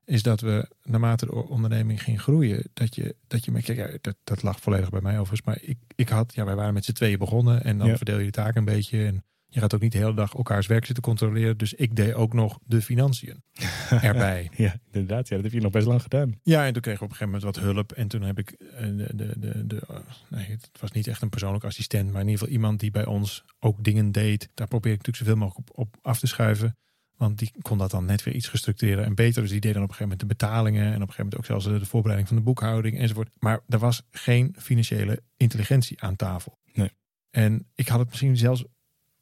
is 0.06 0.22
dat 0.22 0.40
we 0.40 0.68
naarmate 0.82 1.26
de 1.26 1.32
onderneming 1.34 2.02
ging 2.02 2.20
groeien, 2.22 2.68
dat 2.72 2.94
je, 2.94 3.16
dat 3.26 3.44
je 3.44 3.50
merkt, 3.50 3.66
ja, 3.66 3.88
dat, 4.00 4.16
dat 4.24 4.42
lag 4.42 4.60
volledig 4.60 4.90
bij 4.90 5.00
mij 5.00 5.12
overigens, 5.18 5.42
maar 5.46 5.58
ik, 5.62 5.78
ik 5.94 6.08
had, 6.08 6.34
ja, 6.34 6.44
wij 6.44 6.54
waren 6.54 6.74
met 6.74 6.84
z'n 6.84 6.92
tweeën 6.92 7.18
begonnen 7.18 7.64
en 7.64 7.78
dan 7.78 7.88
Ja. 7.88 7.96
verdeel 7.96 8.18
je 8.18 8.24
de 8.24 8.30
taak 8.30 8.54
een 8.56 8.64
beetje 8.64 9.04
en 9.06 9.24
je 9.48 9.60
gaat 9.60 9.74
ook 9.74 9.80
niet 9.80 9.92
de 9.92 9.98
hele 9.98 10.14
dag 10.14 10.34
elkaars 10.34 10.66
werk 10.66 10.84
zitten 10.84 11.04
controleren, 11.04 11.58
dus 11.58 11.74
ik 11.74 11.96
deed 11.96 12.14
ook 12.14 12.32
nog 12.32 12.58
de 12.64 12.82
financiën 12.82 13.42
erbij. 14.00 14.50
Ja, 14.56 14.76
inderdaad. 14.92 15.28
Ja, 15.28 15.34
dat 15.34 15.44
heb 15.44 15.52
je 15.54 15.60
nog 15.60 15.72
best 15.72 15.86
lang 15.86 16.02
gedaan. 16.02 16.40
Ja, 16.42 16.66
en 16.66 16.72
toen 16.72 16.82
kregen 16.82 17.00
we 17.00 17.04
op 17.06 17.10
een 17.10 17.16
gegeven 17.16 17.40
moment 17.40 17.42
wat 17.56 17.64
hulp. 17.74 17.92
En 17.92 18.08
toen 18.08 18.22
heb 18.22 18.38
ik 18.38 18.50
eh, 18.50 18.86
de, 18.86 19.10
de, 19.14 19.38
de, 19.38 19.66
de 19.66 19.80
eh, 19.88 19.96
nee, 20.28 20.46
het 20.50 20.70
was 20.80 20.90
niet 20.92 21.06
echt 21.06 21.22
een 21.22 21.28
persoonlijk 21.28 21.64
assistent, 21.64 22.12
maar 22.12 22.20
in 22.20 22.26
ieder 22.28 22.38
geval 22.40 22.54
iemand 22.54 22.80
die 22.80 22.90
bij 22.90 23.04
ons 23.06 23.44
ook 23.58 23.84
dingen 23.84 24.12
deed. 24.12 24.48
Daar 24.54 24.68
probeer 24.68 24.92
ik 24.92 24.98
natuurlijk 24.98 25.24
zoveel 25.26 25.42
mogelijk 25.46 25.70
op, 25.70 25.78
op 25.78 25.96
af 26.02 26.18
te 26.18 26.26
schuiven. 26.26 26.76
Want 27.16 27.38
die 27.38 27.52
kon 27.62 27.78
dat 27.78 27.90
dan 27.90 28.04
net 28.04 28.22
weer 28.22 28.34
iets 28.34 28.48
gestructureerder 28.48 29.04
en 29.04 29.14
beter. 29.14 29.42
Dus 29.42 29.50
die 29.50 29.60
deed 29.60 29.74
dan 29.74 29.82
op 29.82 29.88
een 29.88 29.94
gegeven 29.94 30.18
moment 30.18 30.38
de 30.38 30.46
betalingen. 30.46 30.82
En 30.82 31.02
op 31.02 31.08
een 31.08 31.14
gegeven 31.14 31.24
moment 31.24 31.38
ook 31.38 31.44
zelfs 31.44 31.64
de, 31.64 31.78
de 31.78 31.86
voorbereiding 31.86 32.28
van 32.28 32.38
de 32.38 32.44
boekhouding 32.44 32.98
enzovoort. 32.98 33.28
Maar 33.38 33.60
er 33.68 33.78
was 33.78 34.02
geen 34.10 34.54
financiële 34.58 35.22
intelligentie 35.36 36.02
aan 36.02 36.16
tafel. 36.16 36.58
Nee. 36.72 36.90
En 37.30 37.66
ik 37.74 37.88
had 37.88 37.98
het 37.98 38.08
misschien 38.08 38.36
zelfs 38.36 38.64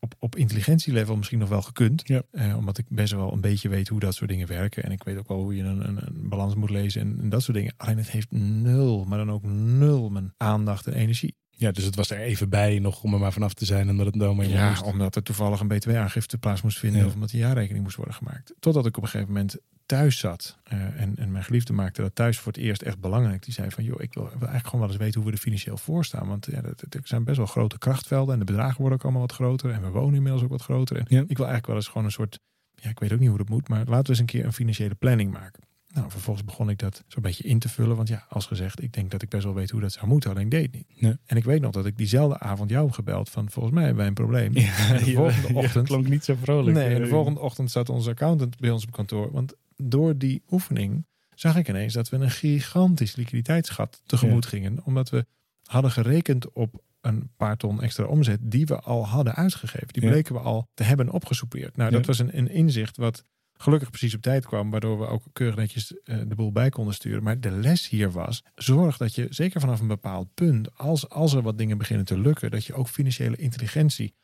op, 0.04 0.14
op 0.18 0.36
intelligentielevel 0.36 1.16
misschien 1.16 1.38
nog 1.38 1.48
wel 1.48 1.62
gekund. 1.62 2.02
Ja. 2.04 2.22
Eh, 2.30 2.56
omdat 2.56 2.78
ik 2.78 2.84
best 2.88 3.12
wel 3.12 3.32
een 3.32 3.40
beetje 3.40 3.68
weet 3.68 3.88
hoe 3.88 4.00
dat 4.00 4.14
soort 4.14 4.30
dingen 4.30 4.46
werken. 4.46 4.82
En 4.82 4.92
ik 4.92 5.02
weet 5.02 5.16
ook 5.16 5.28
wel 5.28 5.40
hoe 5.40 5.56
je 5.56 5.62
een, 5.62 5.88
een, 5.88 6.06
een 6.06 6.28
balans 6.28 6.54
moet 6.54 6.70
lezen 6.70 7.00
en, 7.00 7.18
en 7.20 7.28
dat 7.28 7.42
soort 7.42 7.56
dingen. 7.56 7.74
Alleen 7.76 7.96
het 7.96 8.10
heeft 8.10 8.30
nul, 8.30 9.04
maar 9.04 9.18
dan 9.18 9.30
ook 9.30 9.44
nul 9.44 10.10
mijn 10.10 10.32
aandacht 10.36 10.86
en 10.86 10.92
energie. 10.92 11.36
Ja, 11.56 11.70
dus 11.70 11.84
het 11.84 11.96
was 11.96 12.10
er 12.10 12.18
even 12.18 12.48
bij 12.48 12.78
nog 12.78 13.02
om 13.02 13.12
er 13.14 13.18
maar 13.20 13.32
vanaf 13.32 13.54
te 13.54 13.64
zijn 13.64 13.88
en 13.88 13.96
dat 13.96 14.06
het 14.06 14.18
dan 14.18 14.36
maar 14.36 14.46
Ja, 14.46 14.68
moest. 14.68 14.82
omdat 14.82 15.16
er 15.16 15.22
toevallig 15.22 15.60
een 15.60 15.68
btw-aangifte 15.68 16.38
plaats 16.38 16.62
moest 16.62 16.78
vinden 16.78 17.00
Ja. 17.00 17.06
of 17.06 17.14
omdat 17.14 17.32
een 17.32 17.38
jaarrekening 17.38 17.84
moest 17.84 17.96
worden 17.96 18.14
gemaakt. 18.14 18.54
Totdat 18.60 18.86
ik 18.86 18.96
op 18.96 19.02
een 19.02 19.08
gegeven 19.08 19.32
moment 19.32 19.56
thuis 19.86 20.18
zat 20.18 20.58
eh, 20.64 21.00
en, 21.00 21.16
en 21.16 21.32
mijn 21.32 21.44
geliefde 21.44 21.72
maakte 21.72 22.02
dat 22.02 22.14
thuis 22.14 22.38
voor 22.38 22.52
het 22.52 22.60
eerst 22.60 22.82
echt 22.82 23.00
belangrijk. 23.00 23.42
Die 23.44 23.54
zei 23.54 23.70
van, 23.70 23.84
joh, 23.84 24.00
ik 24.02 24.14
wil, 24.14 24.22
ik 24.24 24.30
wil 24.30 24.38
eigenlijk 24.38 24.64
gewoon 24.66 24.80
wel 24.80 24.88
eens 24.88 24.98
weten 25.02 25.20
hoe 25.20 25.30
we 25.30 25.36
er 25.36 25.42
financieel 25.42 25.76
voor 25.76 26.04
staan. 26.04 26.28
Want 26.28 26.46
ja, 26.50 26.62
er 26.62 26.74
zijn 27.02 27.24
best 27.24 27.36
wel 27.36 27.46
grote 27.46 27.78
krachtvelden 27.78 28.32
en 28.32 28.38
de 28.38 28.44
bedragen 28.44 28.76
worden 28.80 28.98
ook 28.98 29.02
allemaal 29.04 29.20
wat 29.22 29.32
groter. 29.32 29.70
En 29.70 29.82
we 29.82 29.88
wonen 29.88 30.14
inmiddels 30.14 30.42
ook 30.42 30.50
wat 30.50 30.62
groter. 30.62 30.96
En 30.96 31.04
Ja. 31.08 31.20
ik 31.20 31.26
wil 31.36 31.46
eigenlijk 31.46 31.66
wel 31.66 31.76
eens 31.76 31.86
gewoon 31.88 32.04
een 32.04 32.10
soort, 32.12 32.38
ja, 32.74 32.90
ik 32.90 32.98
weet 32.98 33.12
ook 33.12 33.18
niet 33.18 33.28
hoe 33.28 33.38
dat 33.38 33.48
moet, 33.48 33.68
maar 33.68 33.84
laten 33.84 34.02
we 34.02 34.08
eens 34.08 34.18
een 34.18 34.26
keer 34.26 34.44
een 34.44 34.52
financiële 34.52 34.94
planning 34.94 35.32
maken. 35.32 35.62
Nou, 35.94 36.10
vervolgens 36.10 36.44
begon 36.46 36.68
ik 36.70 36.78
dat 36.78 37.04
zo'n 37.08 37.22
beetje 37.22 37.44
in 37.44 37.58
te 37.58 37.68
vullen. 37.68 37.96
Want 37.96 38.08
ja, 38.08 38.26
als 38.28 38.46
gezegd, 38.46 38.82
ik 38.82 38.92
denk 38.92 39.10
dat 39.10 39.22
ik 39.22 39.28
best 39.28 39.44
wel 39.44 39.54
weet 39.54 39.70
hoe 39.70 39.80
dat 39.80 39.92
zou 39.92 40.06
moeten. 40.06 40.30
Alleen 40.30 40.44
ik 40.44 40.50
deed 40.50 40.62
het 40.62 40.72
niet. 40.74 41.00
Nee. 41.00 41.16
En 41.26 41.36
ik 41.36 41.44
weet 41.44 41.60
nog 41.60 41.70
dat 41.72 41.86
ik 41.86 41.96
diezelfde 41.96 42.38
avond 42.38 42.70
jou 42.70 42.84
heb 42.84 42.94
gebeld 42.94 43.30
van 43.30 43.50
volgens 43.50 43.74
mij 43.74 43.82
hebben 43.84 43.98
wij 44.00 44.08
een 44.08 44.14
probleem. 44.14 44.56
Ja, 44.56 44.88
En 44.88 45.04
de 45.04 45.12
volgende 45.20 45.48
ja, 45.48 45.54
ochtend. 45.54 45.86
klonk 45.86 46.08
niet 46.08 46.24
zo 46.24 46.34
vrolijk. 46.42 46.76
nee, 46.76 46.88
en 46.88 46.98
de 46.98 47.04
Eh, 47.04 47.10
volgende 47.10 47.40
ochtend 47.40 47.70
zat 47.70 47.88
onze 47.88 48.10
accountant 48.10 48.58
bij 48.58 48.70
ons 48.70 48.84
op 48.86 48.92
kantoor. 48.92 49.30
Want 49.32 49.52
door 49.76 50.18
die 50.18 50.42
oefening 50.50 51.06
zag 51.34 51.56
ik 51.56 51.68
ineens 51.68 51.92
dat 51.92 52.08
we 52.08 52.16
een 52.16 52.30
gigantisch 52.30 53.16
liquiditeitsgat 53.16 54.02
tegemoet 54.06 54.46
gingen. 54.46 54.80
Omdat 54.84 55.10
we 55.10 55.26
hadden 55.64 55.90
gerekend 55.90 56.52
op 56.52 56.82
een 57.00 57.30
paar 57.36 57.56
ton 57.56 57.82
extra 57.82 58.04
omzet 58.04 58.38
die 58.42 58.66
we 58.66 58.80
al 58.80 59.06
hadden 59.06 59.34
uitgegeven. 59.34 59.88
Die 59.88 60.08
bleken 60.08 60.34
we 60.34 60.40
al 60.40 60.68
te 60.74 60.82
hebben 60.82 61.10
opgesoupeerd. 61.10 61.76
Nou, 61.76 61.90
dat 61.90 62.06
was 62.06 62.18
een, 62.18 62.38
een 62.38 62.48
inzicht 62.50 62.96
wat 62.96 63.24
gelukkig 63.64 63.90
precies 63.90 64.14
op 64.14 64.22
tijd 64.22 64.46
kwam, 64.46 64.70
waardoor 64.70 64.98
we 64.98 65.06
ook 65.06 65.22
keurig 65.32 65.56
netjes 65.56 66.02
eh, 66.02 66.18
de 66.26 66.34
boel 66.34 66.52
bij 66.52 66.68
konden 66.68 66.94
sturen. 66.94 67.22
Maar 67.22 67.40
de 67.40 67.50
les 67.50 67.88
hier 67.88 68.10
was, 68.10 68.42
zorg 68.54 68.96
dat 68.96 69.14
je 69.14 69.26
zeker 69.30 69.60
vanaf 69.60 69.80
een 69.80 69.86
bepaald 69.86 70.34
punt, 70.34 70.78
als, 70.78 71.08
als 71.08 71.34
er 71.34 71.42
wat 71.42 71.58
dingen 71.58 71.78
beginnen 71.78 72.06
te 72.06 72.18
lukken, 72.18 72.50
dat 72.50 72.64
je 72.64 72.74
ook 72.74 72.88
financiële 72.88 73.36
intelligentie 73.36 74.14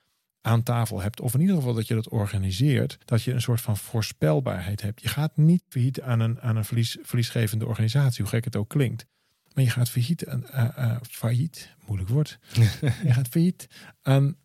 aan 0.40 0.62
tafel 0.62 1.00
hebt. 1.00 1.20
Of 1.20 1.35
in 1.35 1.40
ieder 1.40 1.56
geval 1.56 1.75
dat 1.75 1.87
je 1.87 1.94
dat 1.94 2.09
organiseert. 2.09 2.99
Dat 3.04 3.23
je 3.23 3.32
een 3.32 3.40
soort 3.40 3.61
van 3.61 3.76
voorspelbaarheid 3.76 4.82
hebt. 4.82 5.02
Je 5.02 5.09
gaat 5.09 5.37
niet 5.37 5.62
failliet 5.68 6.00
aan 6.00 6.20
een, 6.20 6.40
aan 6.40 6.56
een 6.56 6.64
verlies, 6.64 6.97
verliesgevende 7.02 7.66
organisatie, 7.66 8.23
hoe 8.23 8.32
gek 8.32 8.44
het 8.44 8.56
ook 8.56 8.68
klinkt. 8.68 9.06
Maar 9.52 9.64
je 9.64 9.70
gaat 9.70 9.90
failliet 9.90 10.26
aan, 10.26 10.47
eh, 10.47 10.76
eh, 10.76 10.97
failliet, 11.02 11.75
moeilijk 11.87 12.11
woord. 12.11 12.38
je 13.06 13.12
gaat 13.12 13.28
failliet 13.28 13.68
aan 14.02 14.37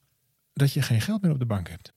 dat 0.54 0.74
je 0.74 0.82
geen 0.82 1.02
geld 1.02 1.22
meer 1.22 1.32
op 1.32 1.40
de 1.40 1.46
bank 1.46 1.70
hebt. 1.70 1.94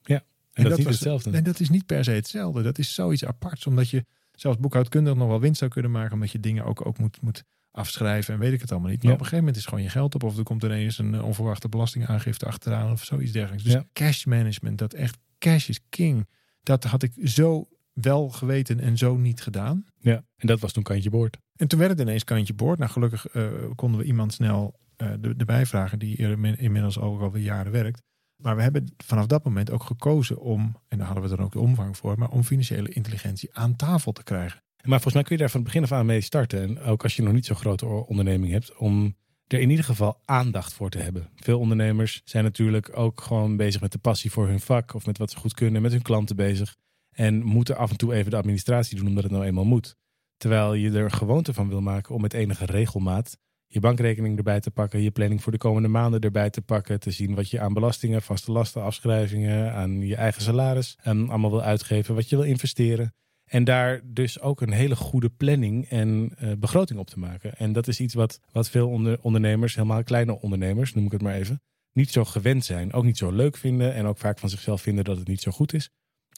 En 0.64 0.68
dat 0.68 0.78
is 0.78 0.84
was- 0.84 0.94
hetzelfde. 0.94 1.30
En 1.30 1.44
dat 1.44 1.60
is 1.60 1.68
niet 1.70 1.86
per 1.86 2.04
se 2.04 2.10
hetzelfde. 2.10 2.62
Dat 2.62 2.78
is 2.78 2.94
zoiets 2.94 3.24
aparts. 3.24 3.66
Omdat 3.66 3.90
je 3.90 4.04
zelfs 4.32 4.58
boekhoudkundig 4.58 5.14
nog 5.14 5.28
wel 5.28 5.40
winst 5.40 5.58
zou 5.58 5.70
kunnen 5.70 5.90
maken. 5.90 6.12
Omdat 6.12 6.30
je 6.30 6.40
dingen 6.40 6.64
ook, 6.64 6.86
ook 6.86 6.98
moet, 6.98 7.20
moet 7.22 7.44
afschrijven. 7.70 8.34
En 8.34 8.40
weet 8.40 8.52
ik 8.52 8.60
het 8.60 8.70
allemaal 8.72 8.90
niet. 8.90 9.02
Maar 9.02 9.08
Ja. 9.12 9.14
op 9.16 9.20
een 9.20 9.26
gegeven 9.28 9.44
moment 9.44 9.62
is 9.62 9.68
gewoon 9.68 9.84
je 9.84 9.90
geld 9.90 10.14
op. 10.14 10.22
Of 10.22 10.36
er 10.36 10.42
komt 10.42 10.62
ineens 10.62 10.98
een 10.98 11.14
eh, 11.14 11.24
onverwachte 11.24 11.68
belastingaangifte 11.68 12.46
achteraan. 12.46 12.92
Of 12.92 13.04
zoiets 13.04 13.32
dergelijks. 13.32 13.64
Dus 13.64 13.72
Ja. 13.72 13.84
cash 13.92 14.24
management. 14.24 14.78
Dat 14.78 14.92
echt 14.92 15.18
cash 15.38 15.68
is 15.68 15.80
king. 15.88 16.26
Dat 16.62 16.84
had 16.84 17.02
ik 17.02 17.12
zo 17.24 17.68
wel 17.92 18.28
geweten 18.28 18.80
en 18.80 18.96
zo 18.98 19.16
niet 19.16 19.40
gedaan. 19.42 19.84
Ja, 20.00 20.24
en 20.36 20.46
dat 20.46 20.60
was 20.60 20.72
toen 20.72 20.82
kantje 20.82 21.10
boord. 21.10 21.36
En 21.56 21.68
toen 21.68 21.78
werd 21.78 21.90
het 21.90 22.00
ineens 22.00 22.24
kantje 22.24 22.54
boord. 22.54 22.78
Nou, 22.78 22.90
gelukkig 22.90 23.26
eh, 23.26 23.48
konden 23.74 24.00
we 24.00 24.06
iemand 24.06 24.32
snel 24.32 24.78
eh 24.96 25.10
de, 25.20 25.34
erbij 25.38 25.66
vragen 25.66 25.98
die 25.98 26.16
er 26.16 26.58
inmiddels 26.60 26.98
ook 26.98 27.20
alweer 27.20 27.42
jaren 27.42 27.72
werkt. 27.72 28.02
Maar 28.42 28.56
we 28.56 28.62
hebben 28.62 28.94
vanaf 28.96 29.26
dat 29.26 29.44
moment 29.44 29.70
ook 29.70 29.82
gekozen 29.82 30.40
om, 30.40 30.76
en 30.88 30.98
daar 30.98 31.06
hadden 31.06 31.28
we 31.28 31.36
dan 31.36 31.44
ook 31.44 31.52
de 31.52 31.60
omvang 31.60 31.96
voor, 31.96 32.18
maar 32.18 32.30
om 32.30 32.42
financiële 32.42 32.88
intelligentie 32.88 33.54
aan 33.54 33.76
tafel 33.76 34.12
te 34.12 34.22
krijgen. 34.22 34.62
Maar 34.82 35.00
volgens 35.00 35.14
mij 35.14 35.22
kun 35.22 35.34
je 35.36 35.40
daar 35.40 35.50
van 35.50 35.60
het 35.60 35.68
begin 35.68 35.84
af 35.84 35.92
aan 35.92 36.06
mee 36.06 36.20
starten. 36.20 36.62
En 36.62 36.80
ook 36.80 37.02
als 37.02 37.16
je 37.16 37.22
nog 37.22 37.32
niet 37.32 37.46
zo'n 37.46 37.56
grote 37.56 37.86
onderneming 37.86 38.52
hebt, 38.52 38.76
om 38.76 39.16
er 39.46 39.60
in 39.60 39.70
ieder 39.70 39.84
geval 39.84 40.20
aandacht 40.24 40.72
voor 40.72 40.90
te 40.90 40.98
hebben. 40.98 41.28
Veel 41.34 41.58
ondernemers 41.58 42.20
zijn 42.24 42.44
natuurlijk 42.44 42.96
ook 42.96 43.20
gewoon 43.20 43.56
bezig 43.56 43.80
met 43.80 43.92
de 43.92 43.98
passie 43.98 44.30
voor 44.30 44.48
hun 44.48 44.60
vak 44.60 44.94
of 44.94 45.06
met 45.06 45.18
wat 45.18 45.30
ze 45.30 45.36
goed 45.36 45.54
kunnen, 45.54 45.82
met 45.82 45.92
hun 45.92 46.02
klanten 46.02 46.36
bezig. 46.36 46.76
En 47.10 47.42
moeten 47.42 47.76
af 47.76 47.90
en 47.90 47.96
toe 47.96 48.14
even 48.14 48.30
de 48.30 48.36
administratie 48.36 48.96
doen 48.96 49.06
omdat 49.06 49.22
het 49.22 49.32
nou 49.32 49.44
eenmaal 49.44 49.64
moet. 49.64 49.96
Terwijl 50.36 50.74
je 50.74 50.90
er 50.90 51.10
gewoonte 51.10 51.54
van 51.54 51.68
wil 51.68 51.80
maken 51.80 52.14
om 52.14 52.20
met 52.20 52.32
enige 52.32 52.64
regelmaat 52.64 53.38
je 53.70 53.80
bankrekening 53.80 54.36
erbij 54.36 54.60
te 54.60 54.70
pakken, 54.70 55.02
je 55.02 55.10
planning 55.10 55.42
voor 55.42 55.52
de 55.52 55.58
komende 55.58 55.88
maanden 55.88 56.20
erbij 56.20 56.50
te 56.50 56.62
pakken, 56.62 57.00
te 57.00 57.10
zien 57.10 57.34
wat 57.34 57.50
je 57.50 57.60
aan 57.60 57.72
belastingen, 57.72 58.22
vaste 58.22 58.52
lasten, 58.52 58.82
afschrijvingen, 58.82 59.72
aan 59.72 60.00
je 60.00 60.16
eigen 60.16 60.42
salaris 60.42 60.98
en 61.02 61.28
allemaal 61.28 61.50
wil 61.50 61.62
uitgeven, 61.62 62.14
wat 62.14 62.28
je 62.28 62.36
wil 62.36 62.44
investeren. 62.44 63.14
En 63.44 63.64
daar 63.64 64.00
dus 64.04 64.40
ook 64.40 64.60
een 64.60 64.72
hele 64.72 64.96
goede 64.96 65.30
planning 65.30 65.88
en 65.88 66.34
eh, 66.38 66.52
begroting 66.58 66.98
op 66.98 67.10
te 67.10 67.18
maken. 67.18 67.56
En 67.56 67.72
dat 67.72 67.88
is 67.88 68.00
iets 68.00 68.14
wat, 68.14 68.40
wat 68.52 68.70
veel 68.70 68.88
onder, 68.88 69.18
ondernemers, 69.20 69.74
helemaal 69.74 70.02
kleine 70.02 70.40
ondernemers, 70.40 70.94
noem 70.94 71.04
ik 71.04 71.12
het 71.12 71.22
maar 71.22 71.34
even, 71.34 71.62
niet 71.92 72.10
zo 72.10 72.24
gewend 72.24 72.64
zijn. 72.64 72.92
Ook 72.92 73.04
niet 73.04 73.18
zo 73.18 73.30
leuk 73.30 73.56
vinden 73.56 73.94
en 73.94 74.06
ook 74.06 74.18
vaak 74.18 74.38
van 74.38 74.48
zichzelf 74.48 74.82
vinden 74.82 75.04
dat 75.04 75.18
het 75.18 75.28
niet 75.28 75.42
zo 75.42 75.50
goed 75.50 75.72
is. 75.72 75.90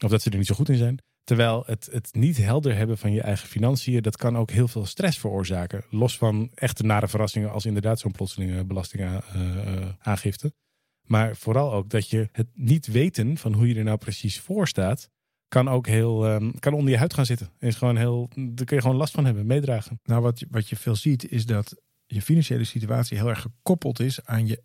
Of 0.05 0.11
dat 0.11 0.23
ze 0.23 0.31
er 0.31 0.37
niet 0.37 0.47
zo 0.47 0.55
goed 0.55 0.69
in 0.69 0.77
zijn. 0.77 0.99
Terwijl 1.31 1.63
het, 1.67 1.89
het 1.93 2.15
niet 2.15 2.37
helder 2.37 2.77
hebben 2.77 2.99
van 2.99 3.13
je 3.13 3.21
eigen 3.21 3.49
financiën, 3.49 4.03
dat 4.03 4.17
kan 4.17 4.37
ook 4.37 4.51
heel 4.51 4.69
veel 4.69 4.87
stress 4.87 5.19
veroorzaken. 5.19 5.85
Los 5.91 6.19
van 6.19 6.51
echte 6.55 6.83
nare 6.83 7.09
verrassingen 7.09 7.51
als 7.51 7.67
inderdaad 7.67 7.99
zo'n 7.99 8.13
plotselinge 8.13 8.65
belastingaangifte. 8.65 10.53
Maar 11.03 11.37
vooral 11.37 11.73
ook 11.73 11.91
dat 11.91 12.11
je 12.11 12.29
het 12.33 12.47
niet 12.55 12.87
weten 12.87 13.37
van 13.37 13.53
hoe 13.53 13.69
je 13.69 13.75
er 13.75 13.85
nou 13.85 13.99
precies 13.99 14.41
voor 14.41 14.69
staat, 14.69 15.11
kan 15.49 15.69
ook 15.69 15.87
heel, 15.87 16.27
ehm, 16.27 16.51
kan 16.59 16.73
onder 16.73 16.91
je 16.91 16.99
huid 16.99 17.15
gaan 17.15 17.27
zitten. 17.27 17.51
Is 17.59 17.77
gewoon 17.77 17.97
heel, 17.97 18.29
daar 18.35 18.67
kun 18.67 18.77
je 18.77 18.83
gewoon 18.83 18.97
last 18.97 19.15
van 19.15 19.25
hebben, 19.25 19.47
meedragen. 19.47 20.01
Nou, 20.05 20.23
wat 20.23 20.45
wat 20.51 20.69
je 20.69 20.77
veel 20.77 20.97
ziet 20.97 21.31
is 21.31 21.47
dat 21.47 21.77
je 22.07 22.23
financiële 22.23 22.65
situatie 22.65 23.17
heel 23.17 23.29
erg 23.29 23.41
gekoppeld 23.41 24.01
is 24.01 24.25
aan 24.25 24.47
je 24.47 24.63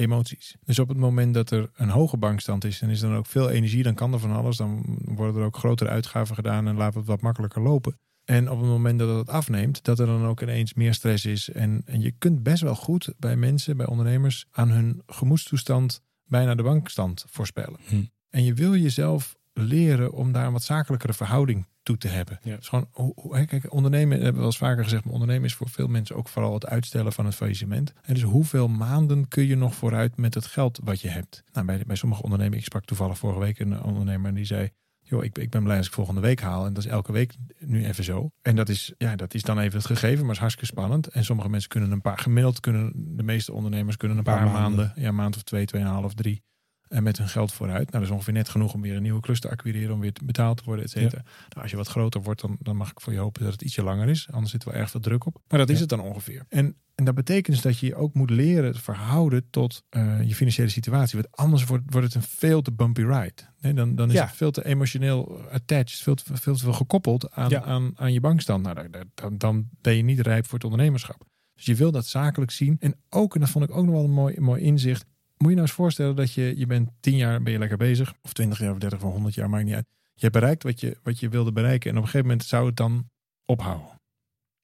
emoties. 0.00 0.56
Dus 0.64 0.78
op 0.78 0.88
het 0.88 0.98
moment 0.98 1.34
dat 1.34 1.50
er 1.50 1.70
een 1.74 1.88
hoge 1.88 2.16
bankstand 2.16 2.64
is, 2.64 2.78
dan 2.78 2.90
is 2.90 3.02
er 3.02 3.08
dan 3.08 3.18
ook 3.18 3.26
veel 3.26 3.50
energie, 3.50 3.82
dan 3.82 3.94
kan 3.94 4.12
er 4.12 4.18
van 4.18 4.32
alles, 4.32 4.56
dan 4.56 4.98
worden 5.04 5.40
er 5.40 5.46
ook 5.46 5.56
grotere 5.56 5.90
uitgaven 5.90 6.34
gedaan 6.34 6.68
en 6.68 6.76
laten 6.76 6.92
we 6.92 6.98
het 6.98 7.08
wat 7.08 7.20
makkelijker 7.20 7.62
lopen. 7.62 7.98
En 8.24 8.50
op 8.50 8.60
het 8.60 8.68
moment 8.68 8.98
dat 8.98 9.16
het 9.18 9.28
afneemt, 9.28 9.84
dat 9.84 9.98
er 9.98 10.06
dan 10.06 10.26
ook 10.26 10.42
ineens 10.42 10.74
meer 10.74 10.94
stress 10.94 11.24
is. 11.24 11.50
En, 11.50 11.82
en 11.84 12.00
je 12.00 12.12
kunt 12.18 12.42
best 12.42 12.62
wel 12.62 12.74
goed 12.74 13.12
bij 13.18 13.36
mensen, 13.36 13.76
bij 13.76 13.86
ondernemers, 13.86 14.46
aan 14.50 14.70
hun 14.70 15.02
gemoedstoestand 15.06 16.02
bijna 16.24 16.54
de 16.54 16.62
bankstand 16.62 17.24
voorspellen. 17.28 17.80
Hm. 17.86 18.02
En 18.30 18.44
je 18.44 18.54
wil 18.54 18.76
jezelf 18.76 19.36
leren 19.52 20.12
om 20.12 20.32
daar 20.32 20.46
een 20.46 20.52
wat 20.52 20.62
zakelijkere 20.62 21.12
verhouding 21.12 21.66
toe 21.82 21.96
te 21.96 22.08
hebben. 22.08 22.38
Ja. 22.42 22.56
Dus 22.56 22.68
gewoon, 22.68 22.88
hoe- 22.92 23.44
kijk, 23.46 23.72
ondernemen, 23.72 24.12
hebben 24.16 24.32
we 24.32 24.38
wel 24.38 24.46
eens 24.46 24.58
vaker 24.58 24.84
gezegd, 24.84 25.04
maar 25.04 25.12
ondernemen 25.12 25.44
is 25.44 25.54
voor 25.54 25.68
veel 25.68 25.88
mensen 25.88 26.16
ook 26.16 26.28
vooral 26.28 26.54
het 26.54 26.66
uitstellen 26.66 27.12
van 27.12 27.24
het 27.24 27.34
faillissement. 27.34 27.92
En 28.02 28.14
dus 28.14 28.22
hoeveel 28.22 28.68
maanden 28.68 29.28
kun 29.28 29.46
je 29.46 29.56
nog 29.56 29.74
vooruit 29.74 30.16
met 30.16 30.34
het 30.34 30.46
geld 30.46 30.80
wat 30.84 31.00
je 31.00 31.08
hebt? 31.08 31.42
Nou, 31.52 31.66
bij, 31.66 31.82
bij 31.86 31.96
sommige 31.96 32.22
ondernemingen, 32.22 32.58
ik 32.58 32.64
sprak 32.64 32.84
toevallig 32.84 33.18
vorige 33.18 33.40
week 33.40 33.58
een 33.58 33.82
ondernemer 33.82 34.28
en 34.28 34.34
die 34.34 34.44
zei, 34.44 34.70
joh, 35.00 35.24
ik, 35.24 35.38
ik 35.38 35.50
ben 35.50 35.62
blij 35.62 35.76
als 35.76 35.86
ik 35.86 35.92
volgende 35.92 36.20
week 36.20 36.40
haal. 36.40 36.66
En 36.66 36.72
dat 36.72 36.84
is 36.84 36.90
elke 36.90 37.12
week 37.12 37.34
nu 37.58 37.84
even 37.84 38.04
zo. 38.04 38.30
En 38.42 38.56
dat 38.56 38.68
is, 38.68 38.92
ja, 38.98 39.16
dat 39.16 39.34
is 39.34 39.42
dan 39.42 39.58
even 39.58 39.78
het 39.78 39.86
gegeven, 39.86 40.18
maar 40.18 40.24
het 40.26 40.34
is 40.34 40.38
hartstikke 40.38 40.72
spannend. 40.72 41.06
En 41.06 41.24
sommige 41.24 41.48
mensen 41.48 41.68
kunnen 41.70 41.90
een 41.90 42.00
paar, 42.00 42.18
gemiddeld 42.18 42.60
kunnen 42.60 43.16
de 43.16 43.22
meeste 43.22 43.52
ondernemers 43.52 43.96
kunnen 43.96 44.18
een 44.18 44.22
paar, 44.24 44.36
paar 44.36 44.44
maanden, 44.52 44.84
maanden. 44.86 45.02
ja, 45.02 45.12
maand 45.12 45.36
of 45.36 45.42
twee, 45.42 45.64
tweeënhalf, 45.66 46.14
drie. 46.14 46.42
En 46.90 47.02
met 47.02 47.18
hun 47.18 47.28
geld 47.28 47.52
vooruit. 47.52 47.78
Nou, 47.90 47.92
dat 47.92 48.02
is 48.02 48.10
ongeveer 48.10 48.32
net 48.32 48.48
genoeg 48.48 48.74
om 48.74 48.80
weer 48.80 48.96
een 48.96 49.02
nieuwe 49.02 49.20
klus 49.20 49.40
te 49.40 49.50
acquireren, 49.50 49.94
om 49.94 50.00
weer 50.00 50.12
betaald 50.24 50.56
te 50.56 50.64
worden, 50.64 50.84
et 50.84 50.90
cetera. 50.90 51.22
Nou, 51.48 51.62
als 51.62 51.70
je 51.70 51.76
wat 51.76 51.88
groter 51.88 52.22
wordt, 52.22 52.40
dan, 52.40 52.56
dan 52.60 52.76
mag 52.76 52.90
ik 52.90 53.00
voor 53.00 53.12
je 53.12 53.18
hopen 53.18 53.42
dat 53.42 53.52
het 53.52 53.62
ietsje 53.62 53.82
langer 53.82 54.08
is. 54.08 54.28
Anders 54.30 54.50
zit 54.52 54.62
er 54.64 54.70
wel 54.70 54.80
erg 54.80 54.90
veel 54.90 55.00
druk 55.00 55.26
op. 55.26 55.40
Maar 55.48 55.58
dat 55.58 55.68
is 55.68 55.74
Ja. 55.74 55.80
het 55.80 55.88
dan 55.88 56.00
ongeveer. 56.00 56.44
En, 56.48 56.76
en 56.94 57.04
dat 57.04 57.14
betekent 57.14 57.54
dus 57.54 57.64
dat 57.64 57.78
je 57.78 57.86
je 57.86 57.94
ook 57.94 58.14
moet 58.14 58.30
leren 58.30 58.72
te 58.72 58.80
verhouden 58.80 59.50
tot 59.50 59.84
eh, 59.88 60.22
je 60.28 60.34
financiële 60.34 60.68
situatie. 60.68 61.18
Want 61.20 61.36
anders 61.36 61.64
wordt, 61.64 61.84
wordt 61.86 62.06
het 62.06 62.14
een 62.16 62.28
veel 62.30 62.62
te 62.62 62.72
bumpy 62.72 63.00
ride. 63.02 63.34
Nee, 63.60 63.74
dan, 63.74 63.94
dan 63.94 64.08
is 64.08 64.14
Ja. 64.14 64.24
het 64.26 64.36
veel 64.36 64.50
te 64.50 64.64
emotioneel 64.64 65.40
attached, 65.50 65.90
veel 66.02 66.14
te, 66.14 66.24
veel 66.36 66.54
te 66.56 66.62
veel 66.62 66.72
gekoppeld 66.72 67.30
aan, 67.30 67.48
Ja. 67.48 67.62
aan, 67.62 67.92
aan 67.94 68.12
je 68.12 68.20
bankstand. 68.20 68.62
Nou, 68.62 68.90
dan- 68.90 69.04
dan, 69.14 69.36
dan 69.38 69.68
ben 69.80 69.96
je 69.96 70.02
niet 70.02 70.20
rijp 70.20 70.44
voor 70.44 70.54
het 70.54 70.64
ondernemerschap. 70.64 71.24
Dus 71.54 71.64
je 71.64 71.74
wil 71.74 71.90
dat 71.92 72.06
zakelijk 72.06 72.50
zien. 72.50 72.76
En 72.80 72.94
ook, 73.08 73.34
en 73.34 73.40
dat 73.40 73.50
vond 73.50 73.64
ik 73.64 73.76
ook 73.76 73.84
nog 73.84 73.94
wel 73.94 74.04
een 74.04 74.10
mooi, 74.10 74.40
mooi 74.40 74.62
inzicht. 74.62 75.04
Moet 75.40 75.48
je 75.48 75.56
nou 75.56 75.68
eens 75.68 75.76
voorstellen 75.76 76.16
dat 76.16 76.32
je, 76.32 76.52
je 76.56 76.66
bent 76.66 76.90
tien 77.00 77.16
jaar 77.16 77.42
ben 77.42 77.52
je 77.52 77.58
lekker 77.58 77.76
bezig. 77.76 78.14
Of 78.22 78.32
twintig 78.32 78.58
jaar 78.58 78.72
of 78.72 78.78
dertig 78.78 79.02
of 79.02 79.12
honderd 79.12 79.34
jaar, 79.34 79.50
maakt 79.50 79.64
niet 79.64 79.74
uit. 79.74 79.86
Je 80.14 80.20
hebt 80.20 80.32
bereikt 80.32 80.62
wat 80.62 80.80
je, 80.80 80.96
wat 81.02 81.20
je 81.20 81.28
wilde 81.28 81.52
bereiken. 81.52 81.90
En 81.90 81.96
op 81.96 82.02
een 82.02 82.08
gegeven 82.08 82.28
moment 82.28 82.46
zou 82.46 82.66
het 82.66 82.76
dan 82.76 83.10
ophouden. 83.44 84.00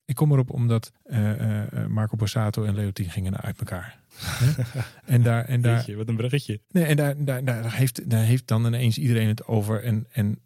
Ik 0.04 0.14
kom 0.14 0.32
erop 0.32 0.50
omdat 0.50 0.92
eh, 1.02 1.30
eh, 1.30 1.72
eh, 1.72 1.86
Marco 1.86 2.16
Borsato 2.16 2.64
en 2.64 2.74
Leontien 2.74 3.10
gingen 3.10 3.40
uit 3.40 3.58
elkaar. 3.58 4.00
En 5.04 5.22
daar, 5.22 5.44
en 5.44 5.60
daar, 5.60 5.76
Jeetje, 5.76 5.96
wat 5.96 6.08
een 6.08 6.16
bruggetje. 6.16 6.60
Nee, 6.68 6.84
en 6.84 6.96
daar, 6.96 7.24
daar, 7.24 7.44
daar, 7.44 7.74
heeft, 7.74 8.10
daar 8.10 8.24
heeft 8.24 8.46
dan 8.46 8.66
ineens 8.66 8.98
iedereen 8.98 9.28
het 9.28 9.44
over. 9.46 9.82
En, 9.82 10.06
en 10.12 10.42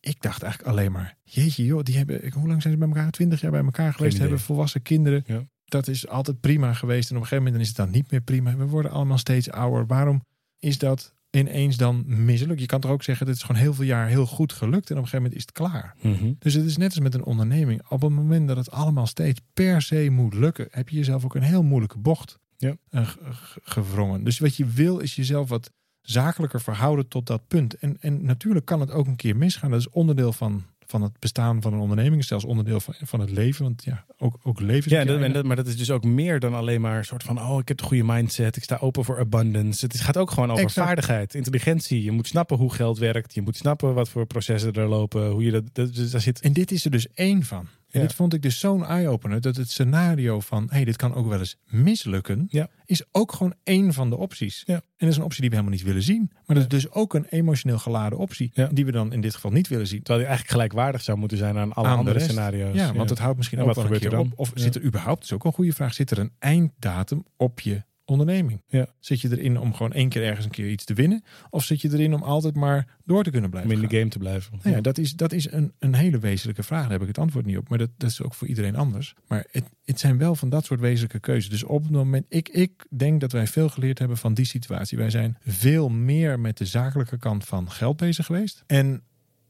ik 0.00 0.22
dacht 0.22 0.42
eigenlijk 0.42 0.72
alleen 0.72 0.92
maar, 0.92 1.16
jeetje 1.22 1.64
joh, 1.64 1.82
die 1.82 1.96
hebben, 1.96 2.32
hoe 2.32 2.48
lang 2.48 2.62
zijn 2.62 2.74
ze 2.74 2.78
bij 2.78 2.88
elkaar? 2.88 3.10
Twintig 3.10 3.40
jaar 3.40 3.50
bij 3.50 3.64
elkaar 3.64 3.92
geweest, 3.92 4.14
idee. 4.14 4.26
hebben 4.28 4.44
volwassen 4.44 4.82
kinderen. 4.82 5.24
Ja. 5.26 5.46
Dat 5.72 5.88
is 5.88 6.08
altijd 6.08 6.40
prima 6.40 6.72
geweest. 6.72 7.10
En 7.10 7.16
op 7.16 7.22
een 7.22 7.28
gegeven 7.28 7.44
moment 7.44 7.62
is 7.62 7.68
het 7.68 7.76
dan 7.76 7.90
niet 7.90 8.10
meer 8.10 8.20
prima. 8.20 8.56
We 8.56 8.66
worden 8.66 8.90
allemaal 8.90 9.18
steeds 9.18 9.50
ouder. 9.50 9.86
Waarom 9.86 10.24
is 10.58 10.78
dat 10.78 11.14
ineens 11.30 11.76
dan 11.76 12.04
mislukt? 12.24 12.60
Je 12.60 12.66
kan 12.66 12.80
toch 12.80 12.90
ook 12.90 13.02
zeggen, 13.02 13.26
dit 13.26 13.34
is 13.36 13.42
gewoon 13.42 13.60
heel 13.60 13.74
veel 13.74 13.84
jaar 13.84 14.06
heel 14.06 14.26
goed 14.26 14.52
gelukt. 14.52 14.90
En 14.90 14.96
op 14.96 15.02
een 15.02 15.08
gegeven 15.08 15.16
moment 15.22 15.34
is 15.34 15.42
het 15.42 15.52
klaar. 15.52 15.94
Mhm. 16.02 16.32
Dus 16.38 16.54
het 16.54 16.64
is 16.64 16.76
net 16.76 16.90
als 16.90 16.98
met 17.00 17.14
een 17.14 17.24
onderneming. 17.24 17.82
Op 17.88 18.02
het 18.02 18.10
moment 18.12 18.48
dat 18.48 18.56
het 18.56 18.70
allemaal 18.70 19.06
steeds 19.06 19.40
per 19.54 19.82
se 19.82 20.08
moet 20.10 20.34
lukken, 20.34 20.68
heb 20.70 20.88
je 20.88 20.96
jezelf 20.96 21.24
ook 21.24 21.34
een 21.34 21.42
heel 21.42 21.62
moeilijke 21.62 21.98
bocht. 21.98 22.38
Ja. 22.56 22.76
eh, 22.90 23.06
ge- 23.06 23.18
ge- 23.32 23.60
gewrongen. 23.64 24.24
Dus 24.24 24.38
wat 24.38 24.56
je 24.56 24.64
wil 24.66 24.98
is 24.98 25.14
jezelf 25.14 25.48
wat 25.48 25.70
zakelijker 26.00 26.60
verhouden 26.60 27.08
tot 27.08 27.26
dat 27.26 27.48
punt. 27.48 27.74
En, 27.74 27.96
en 28.00 28.24
natuurlijk 28.24 28.64
kan 28.66 28.80
het 28.80 28.90
ook 28.90 29.06
een 29.06 29.16
keer 29.16 29.36
misgaan. 29.36 29.70
Dat 29.70 29.80
is 29.80 29.88
onderdeel 29.90 30.32
van, 30.32 30.64
van 30.92 31.02
het 31.02 31.18
bestaan 31.18 31.62
van 31.62 31.72
een 31.72 31.78
onderneming. 31.80 32.24
Zelfs 32.24 32.44
onderdeel 32.44 32.80
van, 32.80 32.94
van 33.02 33.20
het 33.20 33.30
leven. 33.30 33.64
Want 33.64 33.84
ja, 33.84 34.04
ook, 34.18 34.38
ook 34.42 34.60
leven 34.60 34.84
is 34.84 34.92
Ja, 34.92 34.98
en 35.00 35.06
dat, 35.06 35.16
en 35.16 35.22
eindig. 35.22 35.32
dat- 35.38 35.46
maar 35.46 35.56
dat 35.56 35.66
is 35.66 35.76
dus 35.76 35.90
ook 35.90 36.04
meer 36.04 36.40
dan 36.40 36.54
alleen 36.54 36.80
maar 36.80 36.98
een 36.98 37.04
soort 37.04 37.22
van... 37.22 37.38
oh, 37.40 37.58
ik 37.58 37.68
heb 37.68 37.76
de 37.76 37.84
goede 37.84 38.04
mindset, 38.04 38.56
ik 38.56 38.62
sta 38.62 38.76
open 38.80 39.04
voor 39.04 39.18
abundance. 39.18 39.84
Het 39.84 39.94
is- 39.94 40.00
gaat 40.00 40.16
ook 40.16 40.30
gewoon 40.30 40.50
over 40.50 40.64
Exact. 40.64 40.86
vaardigheid, 40.86 41.34
intelligentie. 41.34 42.02
Je 42.02 42.10
moet 42.10 42.26
snappen 42.26 42.56
hoe 42.56 42.72
geld 42.72 42.98
werkt. 42.98 43.34
Je 43.34 43.42
moet 43.42 43.56
snappen 43.56 43.94
wat 43.94 44.08
voor 44.08 44.26
processen 44.26 44.72
er 44.72 44.88
lopen. 44.88 45.30
Hoe 45.30 45.44
je 45.44 45.50
dat, 45.50 45.64
dat, 45.72 45.94
dus 45.94 46.10
daar 46.10 46.20
zit... 46.20 46.40
En 46.40 46.52
dit 46.52 46.70
is 46.70 46.84
er 46.84 46.90
dus 46.90 47.06
één 47.14 47.42
van. 47.42 47.66
En 47.92 48.00
dit 48.00 48.14
vond 48.14 48.34
ik 48.34 48.42
dus 48.42 48.58
zo'n 48.58 48.86
eye-opener. 48.86 49.40
Dat 49.40 49.56
het 49.56 49.70
scenario 49.70 50.40
van, 50.40 50.68
hey, 50.70 50.84
dit 50.84 50.96
kan 50.96 51.14
ook 51.14 51.28
wel 51.28 51.38
eens 51.38 51.56
mislukken. 51.66 52.48
Is 52.84 53.04
ook 53.10 53.32
gewoon 53.32 53.54
één 53.62 53.92
van 53.92 54.10
de 54.10 54.16
opties. 54.16 54.62
Ja. 54.66 54.74
En 54.74 54.82
dat 54.96 55.08
is 55.08 55.16
een 55.16 55.22
optie 55.22 55.40
die 55.40 55.50
we 55.50 55.56
helemaal 55.56 55.76
niet 55.76 55.86
willen 55.86 56.02
zien. 56.02 56.30
Maar 56.46 56.56
dat 56.56 56.72
is 56.72 56.82
dus 56.82 56.90
ook 56.90 57.14
een 57.14 57.24
emotioneel 57.24 57.78
geladen 57.78 58.18
optie. 58.18 58.52
Die 58.70 58.84
we 58.84 58.92
dan 58.92 59.12
in 59.12 59.20
dit 59.20 59.34
geval 59.34 59.50
niet 59.50 59.68
willen 59.68 59.86
zien. 59.86 59.98
Terwijl 59.98 60.18
die 60.18 60.28
eigenlijk 60.28 60.58
gelijkwaardig 60.58 61.02
zou 61.02 61.18
moeten 61.18 61.38
zijn 61.38 61.58
aan 61.58 61.72
alle 61.72 61.88
Aan 61.88 61.98
andere 61.98 62.20
scenario's. 62.20 62.74
Ja, 62.74 62.92
want 62.92 63.10
het 63.10 63.18
houdt 63.18 63.36
misschien 63.36 63.58
En 63.58 63.64
ook 63.64 63.74
wat 63.74 63.84
wel 63.84 63.92
een 63.92 64.00
keer 64.00 64.12
er 64.12 64.18
op. 64.18 64.32
Of 64.36 64.50
zit 64.54 64.74
er 64.74 64.82
überhaupt, 64.82 65.20
dat 65.20 65.30
is 65.30 65.32
ook 65.32 65.44
een 65.44 65.52
goede 65.52 65.72
vraag, 65.72 65.94
zit 65.94 66.10
er 66.10 66.18
een 66.18 66.32
einddatum 66.38 67.24
op 67.36 67.60
je 67.60 67.82
onderneming? 68.04 68.62
Ja. 68.66 68.86
Zit 68.98 69.20
je 69.20 69.30
erin 69.30 69.58
om 69.58 69.74
gewoon 69.74 69.92
één 69.92 70.08
keer 70.08 70.22
ergens 70.22 70.44
een 70.44 70.50
keer 70.50 70.70
iets 70.70 70.84
te 70.84 70.94
winnen? 70.94 71.24
Of 71.50 71.64
zit 71.64 71.80
je 71.80 71.92
erin 71.92 72.14
om 72.14 72.22
altijd 72.22 72.54
maar 72.54 72.96
door 73.04 73.24
te 73.24 73.30
kunnen 73.30 73.50
om 73.50 73.50
blijven 73.50 73.82
in 73.82 73.88
de 73.88 73.96
game 73.96 74.10
te 74.10 74.18
blijven. 74.18 74.58
Nou 74.62 74.76
ja, 74.76 74.80
dat 74.82 74.98
is, 74.98 75.12
dat 75.16 75.32
is 75.32 75.50
een, 75.50 75.72
een 75.78 75.94
hele 75.94 76.18
wezenlijke 76.18 76.62
vraag. 76.62 76.82
Daar 76.82 76.90
heb 76.90 77.00
ik 77.00 77.06
het 77.06 77.18
antwoord 77.18 77.46
niet 77.46 77.56
op. 77.56 77.68
Maar 77.68 77.78
dat, 77.78 77.90
dat 77.96 78.10
is 78.10 78.22
ook 78.22 78.34
voor 78.34 78.48
iedereen 78.48 78.76
anders. 78.76 79.14
Maar 79.28 79.46
het, 79.50 79.64
het 79.84 80.00
zijn 80.00 80.18
wel 80.18 80.34
van 80.34 80.48
dat 80.48 80.64
soort 80.64 80.80
wezenlijke 80.80 81.20
keuzes. 81.20 81.50
Dus 81.50 81.64
op 81.64 81.82
het 81.82 81.92
moment, 81.92 82.26
ik, 82.28 82.48
ik 82.48 82.86
denk 82.90 83.20
dat 83.20 83.32
wij 83.32 83.46
veel 83.46 83.68
geleerd 83.68 83.98
hebben 83.98 84.16
van 84.16 84.34
die 84.34 84.44
situatie. 84.44 84.98
Wij 84.98 85.10
zijn 85.10 85.36
veel 85.44 85.88
meer 85.88 86.40
met 86.40 86.58
de 86.58 86.66
zakelijke 86.66 87.18
kant 87.18 87.44
van 87.44 87.70
geld 87.70 87.96
bezig 87.96 88.26
geweest. 88.26 88.64
En 88.66 89.02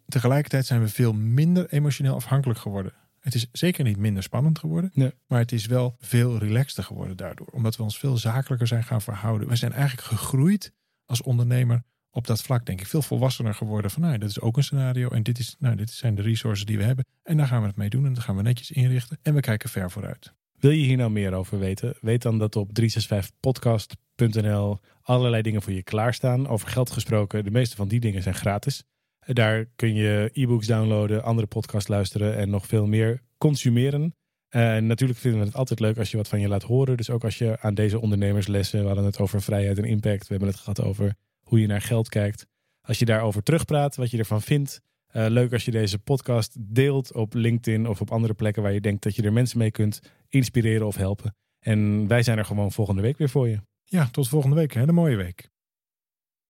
tegelijkertijd 0.07 0.67
zijn 0.67 0.81
we 0.81 0.89
veel 0.89 1.13
minder 1.13 1.69
emotioneel 1.69 2.15
afhankelijk 2.15 2.59
geworden. 2.59 2.93
Het 3.23 3.35
is 3.35 3.47
zeker 3.53 3.85
niet 3.85 3.97
minder 3.97 4.23
spannend 4.23 4.59
geworden, 4.59 4.91
Nee. 4.95 5.13
maar 5.27 5.39
het 5.39 5.53
is 5.53 5.67
wel 5.67 5.97
veel 6.01 6.39
relaxter 6.39 6.85
geworden 6.85 7.17
daardoor. 7.17 7.47
Omdat 7.47 7.77
we 7.77 7.83
ons 7.83 7.99
veel 7.99 8.17
zakelijker 8.17 8.67
zijn 8.67 8.85
gaan 8.85 9.03
verhouden. 9.03 9.49
We 9.49 9.57
zijn 9.57 9.73
eigenlijk 9.73 10.09
gegroeid 10.09 10.73
als 11.05 11.23
ondernemer 11.23 11.83
op 12.11 12.27
dat 12.27 12.43
vlak, 12.43 12.67
denk 12.67 12.81
ik, 12.81 12.87
veel 12.87 13.03
volwassener 13.03 13.55
geworden. 13.55 13.91
Van 13.91 14.03
nou, 14.03 14.19
dat 14.19 14.29
is 14.29 14.41
ook 14.41 14.57
een 14.57 14.65
scenario 14.65 15.09
en 15.09 15.23
dit, 15.23 15.39
is, 15.39 15.57
nou, 15.59 15.77
dit 15.77 15.91
zijn 15.91 16.15
de 16.15 16.23
resources 16.23 16.67
die 16.67 16.79
we 16.79 16.85
hebben. 16.85 17.05
En 17.23 17.37
daar 17.37 17.47
gaan 17.47 17.61
we 17.61 17.67
het 17.67 17.77
mee 17.77 17.91
doen 17.91 18.07
en 18.07 18.15
dat 18.15 18.23
gaan 18.23 18.37
we 18.37 18.43
netjes 18.43 18.71
inrichten. 18.71 19.19
En 19.23 19.35
we 19.35 19.41
kijken 19.41 19.69
ver 19.69 19.91
vooruit. 19.91 20.33
Wil 20.59 20.71
je 20.71 20.85
hier 20.85 20.97
nou 20.97 21.11
meer 21.11 21.33
over 21.33 21.59
weten? 21.59 21.95
Weet 22.01 22.23
dan 22.23 22.39
dat 22.39 22.57
op 22.57 22.71
365podcast.nl 22.81 24.81
allerlei 25.03 25.43
dingen 25.43 25.63
voor 25.63 25.73
je 25.73 25.83
klaarstaan. 25.83 26.49
Over 26.49 26.69
geld 26.69 26.91
gesproken, 26.91 27.45
de 27.45 27.51
meeste 27.51 27.77
van 27.77 27.89
die 27.89 28.01
dingen 28.01 28.23
zijn 28.23 28.35
gratis. 28.35 28.85
Daar 29.27 29.65
kun 29.77 29.95
je 29.95 30.31
e-books 30.33 30.67
downloaden, 30.67 31.23
andere 31.23 31.47
podcasts 31.47 31.89
luisteren 31.89 32.37
en 32.37 32.51
nog 32.51 32.67
veel 32.67 32.87
meer 32.87 33.23
consumeren. 33.39 34.15
En 34.49 34.87
natuurlijk 34.87 35.19
vinden 35.19 35.41
we 35.41 35.47
het 35.47 35.57
altijd 35.57 35.81
leuk 35.81 35.99
als 35.99 36.11
je 36.11 36.17
wat 36.17 36.29
van 36.29 36.41
je 36.41 36.49
laat 36.49 36.63
horen. 36.63 36.97
Dus 36.97 37.11
ook 37.11 37.25
als 37.25 37.39
je 37.39 37.61
aan 37.61 37.75
deze 37.75 38.01
ondernemerslessen, 38.01 38.81
we 38.81 38.87
hadden 38.87 39.05
het 39.05 39.19
over 39.19 39.43
vrijheid 39.43 39.79
en 39.79 39.85
impact. 39.85 40.23
We 40.23 40.31
hebben 40.31 40.49
het 40.49 40.59
gehad 40.59 40.83
over 40.83 41.15
hoe 41.41 41.61
je 41.61 41.67
naar 41.67 41.81
geld 41.81 42.09
kijkt. 42.09 42.47
Als 42.81 42.99
je 42.99 43.05
daarover 43.05 43.43
terugpraat, 43.43 43.97
wat 43.97 44.11
je 44.11 44.19
ervan 44.19 44.43
vindt. 44.43 44.81
Eh, 45.07 45.27
leuk 45.29 45.53
als 45.53 45.65
je 45.65 45.71
deze 45.71 45.99
podcast 45.99 46.57
deelt 46.75 47.13
op 47.13 47.35
LinkedIn 47.35 47.89
of 47.89 48.01
op 48.01 48.11
andere 48.11 48.35
plekken 48.35 48.63
waar 48.63 48.73
je 48.73 48.81
denkt 48.81 49.03
dat 49.03 49.17
je 49.17 49.23
er 49.23 49.33
mensen 49.33 49.59
mee 49.59 49.71
kunt 49.71 50.01
inspireren 50.29 50.87
of 50.87 50.97
helpen. 50.97 51.37
En 51.59 52.07
wij 52.07 52.23
zijn 52.23 52.39
er 52.39 52.45
gewoon 52.45 52.73
volgende 52.73 53.03
week 53.03 53.19
weer 53.19 53.29
voor 53.29 53.49
je. 53.49 53.61
Ja, 53.85 54.09
tot 54.11 54.29
volgende 54.29 54.57
week. 54.57 54.75
Hele 54.75 54.93
mooie 54.93 55.17
week. 55.17 55.51